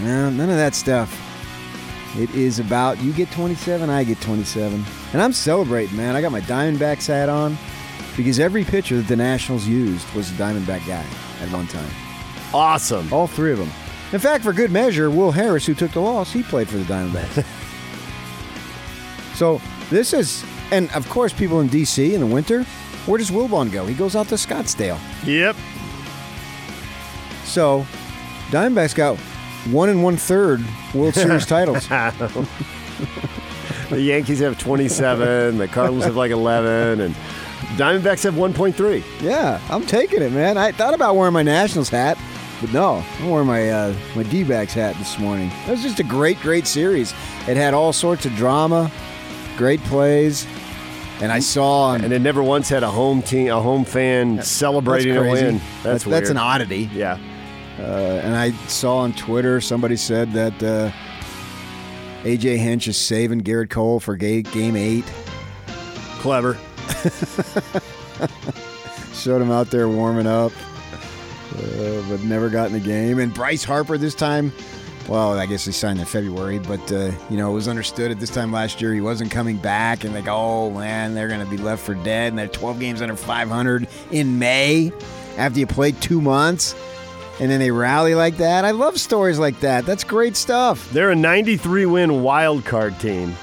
No, 0.00 0.30
none 0.30 0.50
of 0.50 0.56
that 0.56 0.74
stuff. 0.74 1.24
It 2.16 2.34
is 2.34 2.58
about 2.58 3.00
you 3.00 3.12
get 3.12 3.30
27, 3.30 3.88
I 3.90 4.02
get 4.02 4.20
27, 4.20 4.84
and 5.12 5.22
I'm 5.22 5.32
celebrating, 5.32 5.96
man. 5.96 6.16
I 6.16 6.20
got 6.20 6.32
my 6.32 6.40
Diamondbacks 6.42 7.06
hat 7.06 7.28
on 7.28 7.56
because 8.18 8.40
every 8.40 8.64
pitcher 8.64 8.96
that 8.96 9.06
the 9.06 9.14
Nationals 9.14 9.64
used 9.64 10.12
was 10.12 10.28
a 10.30 10.34
Diamondback 10.34 10.84
guy 10.88 11.06
at 11.40 11.48
one 11.52 11.68
time. 11.68 11.88
Awesome. 12.52 13.10
All 13.12 13.28
three 13.28 13.52
of 13.52 13.58
them. 13.58 13.70
In 14.12 14.18
fact, 14.18 14.42
for 14.42 14.52
good 14.52 14.72
measure, 14.72 15.08
Will 15.08 15.30
Harris, 15.30 15.64
who 15.64 15.72
took 15.72 15.92
the 15.92 16.00
loss, 16.00 16.32
he 16.32 16.42
played 16.42 16.68
for 16.68 16.78
the 16.78 16.84
Diamondbacks. 16.84 17.46
so 19.36 19.60
this 19.88 20.12
is, 20.12 20.44
and 20.72 20.90
of 20.96 21.08
course, 21.08 21.32
people 21.32 21.60
in 21.60 21.68
D.C. 21.68 22.12
in 22.12 22.20
the 22.20 22.26
winter. 22.26 22.64
Where 23.06 23.18
does 23.18 23.30
Wilbon 23.30 23.70
go? 23.70 23.86
He 23.86 23.94
goes 23.94 24.16
out 24.16 24.26
to 24.28 24.34
Scottsdale. 24.34 24.98
Yep. 25.24 25.54
So, 27.44 27.86
Diamondbacks 28.50 28.96
got 28.96 29.16
one 29.70 29.90
and 29.90 30.02
one 30.02 30.16
third 30.16 30.64
World 30.92 31.14
Series 31.14 31.46
titles. 31.46 31.86
the 31.86 32.48
Yankees 34.00 34.40
have 34.40 34.58
27, 34.58 35.56
the 35.58 35.68
Cardinals 35.68 36.04
have 36.04 36.16
like 36.16 36.32
11, 36.32 37.00
and 37.00 37.14
Diamondbacks 37.76 38.22
have 38.24 38.34
1.3. 38.34 39.02
Yeah, 39.20 39.60
I'm 39.70 39.84
taking 39.84 40.22
it, 40.22 40.32
man. 40.32 40.56
I 40.56 40.72
thought 40.72 40.94
about 40.94 41.16
wearing 41.16 41.32
my 41.34 41.42
Nationals 41.42 41.88
hat, 41.88 42.18
but 42.60 42.72
no, 42.72 43.04
I'm 43.18 43.30
wearing 43.30 43.46
my 43.46 43.68
uh, 43.70 43.94
my 44.14 44.22
D-backs 44.24 44.74
hat 44.74 44.96
this 44.96 45.18
morning. 45.18 45.50
It 45.66 45.70
was 45.70 45.82
just 45.82 46.00
a 46.00 46.04
great, 46.04 46.38
great 46.40 46.66
series. 46.66 47.12
It 47.48 47.56
had 47.56 47.74
all 47.74 47.92
sorts 47.92 48.26
of 48.26 48.34
drama, 48.36 48.90
great 49.56 49.80
plays, 49.84 50.46
and 51.20 51.30
I 51.32 51.40
saw. 51.40 51.94
And 51.94 52.12
it 52.12 52.20
never 52.20 52.42
once 52.42 52.68
had 52.68 52.82
a 52.82 52.90
home 52.90 53.22
team, 53.22 53.48
a 53.48 53.60
home 53.60 53.84
fan 53.84 54.42
celebrating 54.42 55.16
a 55.16 55.22
win. 55.22 55.58
That's, 55.58 55.82
That's, 55.82 56.04
that's 56.04 56.30
an 56.30 56.36
oddity. 56.36 56.88
Yeah. 56.92 57.18
Uh, 57.78 58.20
and 58.24 58.34
I 58.34 58.50
saw 58.66 58.98
on 58.98 59.12
Twitter 59.12 59.60
somebody 59.60 59.94
said 59.96 60.32
that 60.32 60.62
uh, 60.62 60.90
AJ 62.24 62.58
Hinch 62.58 62.88
is 62.88 62.96
saving 62.96 63.42
Gerrit 63.42 63.70
Cole 63.70 64.00
for 64.00 64.16
ga- 64.16 64.42
game 64.42 64.74
eight. 64.74 65.04
Clever. 66.20 66.58
Showed 69.14 69.42
him 69.42 69.50
out 69.50 69.70
there 69.70 69.88
warming 69.88 70.26
up, 70.26 70.52
uh, 71.56 72.02
but 72.08 72.22
never 72.22 72.48
got 72.48 72.68
in 72.68 72.72
the 72.72 72.80
game. 72.80 73.18
And 73.18 73.34
Bryce 73.34 73.64
Harper 73.64 73.98
this 73.98 74.14
time 74.14 74.52
Well, 75.08 75.38
I 75.38 75.46
guess 75.46 75.64
he 75.64 75.72
signed 75.72 75.98
in 75.98 76.04
February, 76.04 76.58
but 76.58 76.92
uh, 76.92 77.10
you 77.30 77.36
know 77.38 77.50
it 77.50 77.54
was 77.54 77.66
understood 77.66 78.10
at 78.10 78.20
this 78.20 78.28
time 78.30 78.52
last 78.52 78.80
year 78.80 78.92
he 78.92 79.00
wasn't 79.00 79.30
coming 79.30 79.56
back, 79.56 80.04
and 80.04 80.14
like, 80.14 80.28
oh 80.28 80.70
man, 80.70 81.14
they're 81.14 81.28
going 81.28 81.44
to 81.44 81.50
be 81.50 81.56
left 81.56 81.84
for 81.84 81.94
dead, 81.94 82.28
and 82.28 82.38
they're 82.38 82.46
12 82.46 82.78
games 82.78 83.02
under 83.02 83.16
500 83.16 83.88
in 84.10 84.38
May 84.38 84.92
after 85.38 85.60
you 85.60 85.66
played 85.66 85.98
two 86.02 86.20
months, 86.20 86.74
and 87.40 87.50
then 87.50 87.58
they 87.58 87.70
rally 87.70 88.14
like 88.14 88.36
that. 88.36 88.66
I 88.66 88.72
love 88.72 89.00
stories 89.00 89.38
like 89.38 89.58
that. 89.60 89.86
That's 89.86 90.04
great 90.04 90.36
stuff. 90.36 90.90
They're 90.90 91.10
a 91.10 91.16
93 91.16 91.86
win 91.86 92.22
wild 92.22 92.66
card 92.66 93.00
team, 93.00 93.34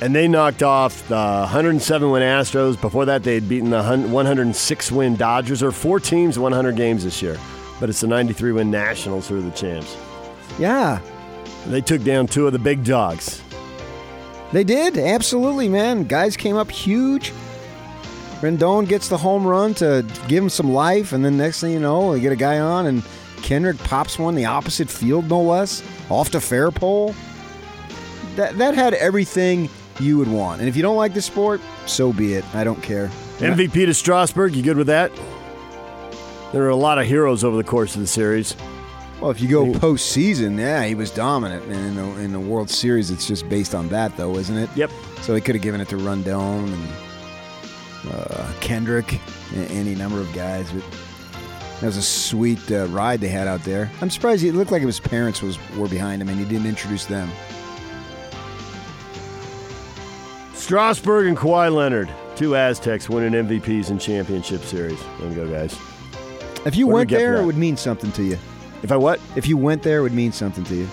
and 0.00 0.14
they 0.14 0.28
knocked 0.28 0.62
off 0.62 1.06
the 1.08 1.14
107 1.14 2.10
win 2.10 2.22
Astros. 2.22 2.80
Before 2.80 3.04
that, 3.06 3.22
they 3.22 3.34
had 3.34 3.48
beaten 3.48 3.70
the 3.70 3.82
106 3.82 4.92
win 4.92 5.16
Dodgers. 5.16 5.60
There 5.60 5.68
are 5.68 5.72
four 5.72 5.98
teams, 6.00 6.38
100 6.38 6.76
games 6.76 7.04
this 7.04 7.20
year, 7.22 7.36
but 7.80 7.88
it's 7.88 8.00
the 8.00 8.06
93 8.06 8.52
win 8.52 8.70
Nationals 8.70 9.28
who 9.28 9.38
are 9.38 9.40
the 9.42 9.50
champs. 9.50 9.96
Yeah, 10.58 11.00
They 11.66 11.80
took 11.80 12.02
down 12.02 12.26
two 12.26 12.46
of 12.46 12.52
the 12.52 12.58
big 12.58 12.84
dogs. 12.84 13.42
they 14.52 14.64
did 14.64 14.96
absolutely, 14.96 15.68
man. 15.68 16.04
Guys 16.04 16.36
came 16.36 16.56
up 16.56 16.70
huge. 16.70 17.32
Rendon 18.40 18.86
gets 18.88 19.08
the 19.08 19.16
home 19.18 19.44
run 19.44 19.74
to 19.74 20.06
give 20.28 20.42
him 20.44 20.48
some 20.48 20.72
life, 20.72 21.12
and 21.12 21.24
then 21.24 21.36
next 21.36 21.60
thing 21.60 21.72
you 21.72 21.80
know, 21.80 22.12
they 22.12 22.20
get 22.20 22.30
a 22.32 22.36
guy 22.36 22.60
on, 22.60 22.86
and 22.86 23.02
Kendrick 23.42 23.78
pops 23.78 24.16
one 24.18 24.34
the 24.36 24.44
opposite 24.44 24.88
field, 24.88 25.28
no 25.28 25.42
less, 25.42 25.82
off 26.08 26.30
to 26.30 26.40
fair 26.40 26.70
pole. 26.70 27.14
That 28.36 28.56
that 28.58 28.74
had 28.76 28.94
everything 28.94 29.68
you 30.00 30.18
would 30.18 30.28
want. 30.28 30.60
And 30.60 30.68
if 30.68 30.76
you 30.76 30.82
don't 30.82 30.96
like 30.96 31.14
the 31.14 31.22
sport, 31.22 31.60
so 31.86 32.12
be 32.12 32.34
it. 32.34 32.44
I 32.54 32.64
don't 32.64 32.82
care. 32.82 33.08
MVP 33.38 33.72
to 33.86 33.94
Strasburg. 33.94 34.54
You 34.54 34.62
good 34.62 34.76
with 34.76 34.86
that? 34.88 35.10
There 36.52 36.62
are 36.64 36.68
a 36.70 36.76
lot 36.76 36.98
of 36.98 37.06
heroes 37.06 37.44
over 37.44 37.56
the 37.56 37.64
course 37.64 37.94
of 37.94 38.00
the 38.00 38.06
series. 38.06 38.56
Well, 39.20 39.30
if 39.30 39.40
you 39.40 39.48
go 39.48 39.66
postseason, 39.66 40.58
yeah, 40.58 40.84
he 40.84 40.94
was 40.94 41.10
dominant. 41.10 41.64
And 41.64 41.74
in 41.74 41.94
the, 41.96 42.20
in 42.20 42.32
the 42.32 42.40
World 42.40 42.70
Series, 42.70 43.10
it's 43.10 43.26
just 43.26 43.48
based 43.48 43.74
on 43.74 43.88
that, 43.88 44.16
though, 44.16 44.36
isn't 44.36 44.56
it? 44.56 44.70
Yep. 44.76 44.90
So 45.22 45.34
he 45.34 45.40
could 45.40 45.56
have 45.56 45.62
given 45.62 45.80
it 45.80 45.88
to 45.88 45.96
Rendon 45.96 46.72
and 46.72 48.12
uh, 48.14 48.52
Kendrick, 48.60 49.14
a- 49.54 49.70
any 49.70 49.94
number 49.94 50.20
of 50.20 50.32
guys. 50.32 50.70
But 50.72 50.84
that 51.80 51.86
was 51.86 51.96
a 51.96 52.02
sweet 52.02 52.70
uh, 52.70 52.86
ride 52.86 53.20
they 53.20 53.28
had 53.28 53.48
out 53.48 53.62
there. 53.64 53.90
I'm 54.00 54.08
surprised 54.10 54.44
it 54.44 54.52
looked 54.54 54.70
like 54.72 54.82
his 54.82 55.00
parents 55.00 55.42
was 55.42 55.58
were 55.76 55.88
behind 55.88 56.22
him, 56.22 56.28
and 56.28 56.38
he 56.38 56.44
didn't 56.44 56.66
introduce 56.66 57.04
them. 57.06 57.28
Strasburg 60.68 61.28
and 61.28 61.34
Kawhi 61.34 61.74
Leonard, 61.74 62.10
two 62.36 62.54
Aztecs 62.54 63.08
winning 63.08 63.32
MVPs 63.32 63.88
in 63.88 63.98
championship 63.98 64.60
series. 64.62 65.02
There 65.18 65.26
we 65.30 65.34
go, 65.34 65.48
guys. 65.48 65.72
If 66.66 66.76
you 66.76 66.86
What 66.86 66.90
do 66.90 66.92
we 66.92 66.92
went 66.92 67.08
get 67.08 67.16
for 67.16 67.20
there, 67.22 67.32
that? 67.36 67.42
it 67.42 67.46
would 67.46 67.56
mean 67.56 67.78
something 67.78 68.12
to 68.12 68.22
you. 68.22 68.38
If 68.82 68.92
I 68.92 68.98
what? 68.98 69.18
If 69.34 69.46
you 69.46 69.56
went 69.56 69.82
there, 69.82 70.00
it 70.00 70.02
would 70.02 70.12
mean 70.12 70.30
something 70.30 70.64
to 70.64 70.74
you. 70.74 70.86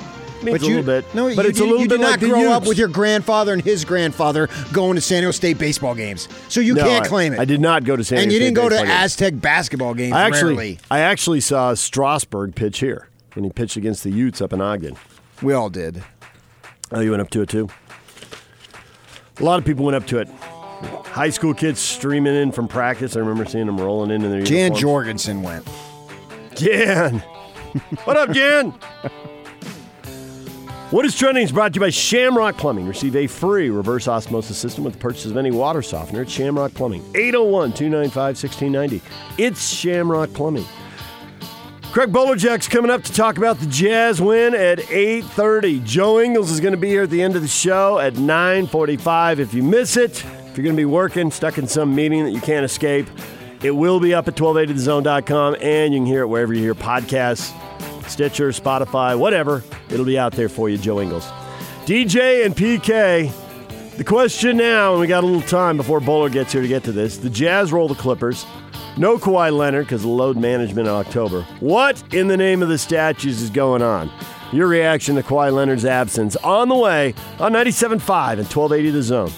Means 0.44 0.64
a 0.64 0.66
you, 0.66 0.76
little 0.78 0.84
bit. 1.02 1.14
No, 1.14 1.26
But 1.36 1.44
you, 1.44 1.50
it's 1.50 1.60
a 1.60 1.64
did- 1.64 1.68
little 1.70 1.82
you 1.82 1.90
bit 1.90 1.96
did 1.98 2.02
not 2.04 2.12
like 2.12 2.20
the 2.22 2.30
grow 2.30 2.52
up 2.54 2.62
Utes. 2.62 2.70
with 2.70 2.78
your 2.78 2.88
grandfather 2.88 3.52
and 3.52 3.62
his 3.62 3.84
grandfather 3.84 4.48
going 4.72 4.96
to 4.96 5.02
San 5.02 5.24
Diego 5.24 5.32
State 5.32 5.58
baseball 5.60 5.94
games, 5.94 6.30
so 6.48 6.62
you 6.62 6.74
No, 6.76 6.84
can't 6.86 7.04
I- 7.04 7.10
claim 7.10 7.34
it. 7.34 7.40
I 7.42 7.44
did 7.44 7.60
not 7.60 7.84
go 7.84 7.98
to 7.98 8.04
San 8.06 8.20
Diego 8.20 8.22
State. 8.22 8.24
and 8.24 8.30
Diego 8.32 8.34
you 8.34 8.40
didn't 8.40 8.56
State 8.56 8.64
go 8.64 8.70
to 8.70 8.76
baseball 8.76 8.86
games. 8.96 9.04
Aztec 9.04 9.42
basketball 9.42 9.94
games. 9.94 10.14
I 10.14 10.22
actually, 10.26 10.54
rarely. 10.56 10.80
I 10.90 11.00
actually 11.02 11.42
saw 11.42 11.74
Strasburg 11.74 12.56
pitch 12.56 12.80
here 12.80 13.10
when 13.34 13.44
he 13.44 13.52
pitched 13.52 13.76
against 13.76 14.06
the 14.06 14.12
Utes 14.12 14.40
up 14.40 14.54
in 14.54 14.62
Ogden. 14.62 14.96
We 15.42 15.52
all 15.52 15.70
did. 15.70 16.02
Oh, 16.94 17.02
you 17.02 17.10
went 17.12 17.22
up 17.22 17.30
to 17.32 17.42
it 17.42 17.50
too? 17.50 17.68
A 19.40 19.44
lot 19.44 19.60
of 19.60 19.66
people 19.66 19.84
went 19.86 19.96
up 19.96 20.08
to 20.08 20.20
it. 20.20 20.30
High 21.08 21.30
school 21.30 21.54
kids 21.54 21.80
streaming 21.80 22.36
in 22.36 22.52
from 22.52 22.68
practice. 22.68 23.16
I 23.16 23.20
remember 23.20 23.46
seeing 23.46 23.66
them 23.66 23.80
rolling 23.80 24.12
in 24.12 24.24
in 24.24 24.32
their 24.32 24.44
Jan 24.44 24.58
uniforms. 24.74 24.82
Jorgensen 24.82 25.42
went. 25.42 25.68
Jan. 26.56 27.20
what 28.06 28.16
up, 28.18 28.32
Jan? 28.32 28.74
What 30.92 31.04
is 31.04 31.18
trending 31.18 31.44
is 31.44 31.52
brought 31.52 31.74
to 31.74 31.78
you 31.78 31.82
by 31.82 31.90
Shamrock 31.90 32.58
Plumbing. 32.58 32.88
Receive 32.88 33.16
a 33.16 33.28
free 33.28 33.70
reverse 33.70 34.08
osmosis 34.08 34.58
system 34.58 34.84
with 34.84 34.94
the 34.94 35.00
purchase 35.00 35.26
of 35.26 35.36
any 35.36 35.52
water 35.52 35.82
softener 35.82 36.22
at 36.22 36.30
Shamrock 36.30 36.74
Plumbing. 36.74 37.02
801 37.16 37.74
295 37.74 38.16
1690. 38.16 39.02
It's 39.38 39.68
Shamrock 39.68 40.32
Plumbing. 40.34 40.66
Craig 41.96 42.12
Bolerjack's 42.12 42.68
coming 42.68 42.92
up 42.92 43.04
to 43.04 43.14
talk 43.14 43.38
about 43.38 43.58
the 43.58 43.68
Jazz 43.68 44.22
win 44.22 44.54
at 44.54 44.80
8.30. 44.80 45.82
Joe 45.86 46.20
Ingles 46.20 46.52
is 46.52 46.60
going 46.60 46.74
to 46.74 46.78
be 46.78 46.90
here 46.90 47.04
at 47.04 47.10
the 47.10 47.22
end 47.22 47.38
of 47.38 47.42
the 47.42 47.48
show 47.48 48.00
at 48.00 48.16
9.45. 48.16 49.40
If 49.40 49.54
you 49.54 49.64
miss 49.64 49.96
it, 49.96 50.12
if 50.12 50.58
you're 50.58 50.66
going 50.66 50.76
to 50.76 50.82
be 50.82 50.84
working, 50.84 51.32
stuck 51.32 51.58
in 51.58 51.70
some 51.70 51.96
meeting 51.96 52.26
that 52.26 52.32
you 52.32 52.42
can't 52.42 52.66
escape, 52.66 53.08
it 53.64 53.72
will 53.72 54.02
be 54.02 54.14
up 54.14 54.28
at 54.28 54.36
1280thezone.com, 54.36 55.56
and 55.62 55.94
you 55.94 56.02
can 56.02 56.06
hear 56.06 56.24
it 56.24 56.28
wherever 56.28 56.54
you 56.54 56.60
hear 56.60 56.76
podcasts, 56.76 57.54
Stitcher, 58.10 58.50
Spotify, 58.50 59.18
whatever. 59.18 59.64
It'll 59.90 60.04
be 60.04 60.20
out 60.20 60.34
there 60.34 60.50
for 60.50 60.68
you, 60.68 60.78
Joe 60.78 61.00
Ingles. 61.00 61.24
DJ 61.86 62.46
and 62.46 62.54
PK, 62.54 63.32
the 63.96 64.04
question 64.04 64.58
now, 64.58 64.92
and 64.92 65.00
we 65.00 65.08
got 65.08 65.24
a 65.24 65.28
little 65.28 65.48
time 65.48 65.78
before 65.78 66.02
Bowler 66.02 66.28
gets 66.28 66.52
here 66.52 66.62
to 66.62 66.68
get 66.68 66.84
to 66.84 66.92
this. 66.92 67.16
The 67.16 67.30
Jazz 67.30 67.72
roll 67.72 67.88
the 67.88 67.96
Clippers. 67.96 68.46
No 68.98 69.18
Kawhi 69.18 69.56
Leonard 69.56 69.88
because 69.88 70.04
of 70.06 70.10
load 70.10 70.38
management 70.38 70.88
in 70.88 70.94
October. 70.94 71.42
What 71.60 72.02
in 72.14 72.30
the 72.30 72.38
name 72.38 72.64
of 72.64 72.70
the 72.70 72.78
statues 72.78 73.42
is 73.42 73.50
going 73.50 73.82
on? 73.82 74.10
Your 74.54 74.68
reaction 74.68 75.16
to 75.16 75.24
Kawhi 75.24 75.52
Leonard's 75.52 75.84
absence 75.84 76.38
on 76.38 76.70
the 76.70 76.76
way 76.76 77.14
on 77.40 77.52
97.5 77.52 77.92
and 77.92 78.48
1280 78.48 78.90
The 78.92 79.04
Zone. 79.04 79.32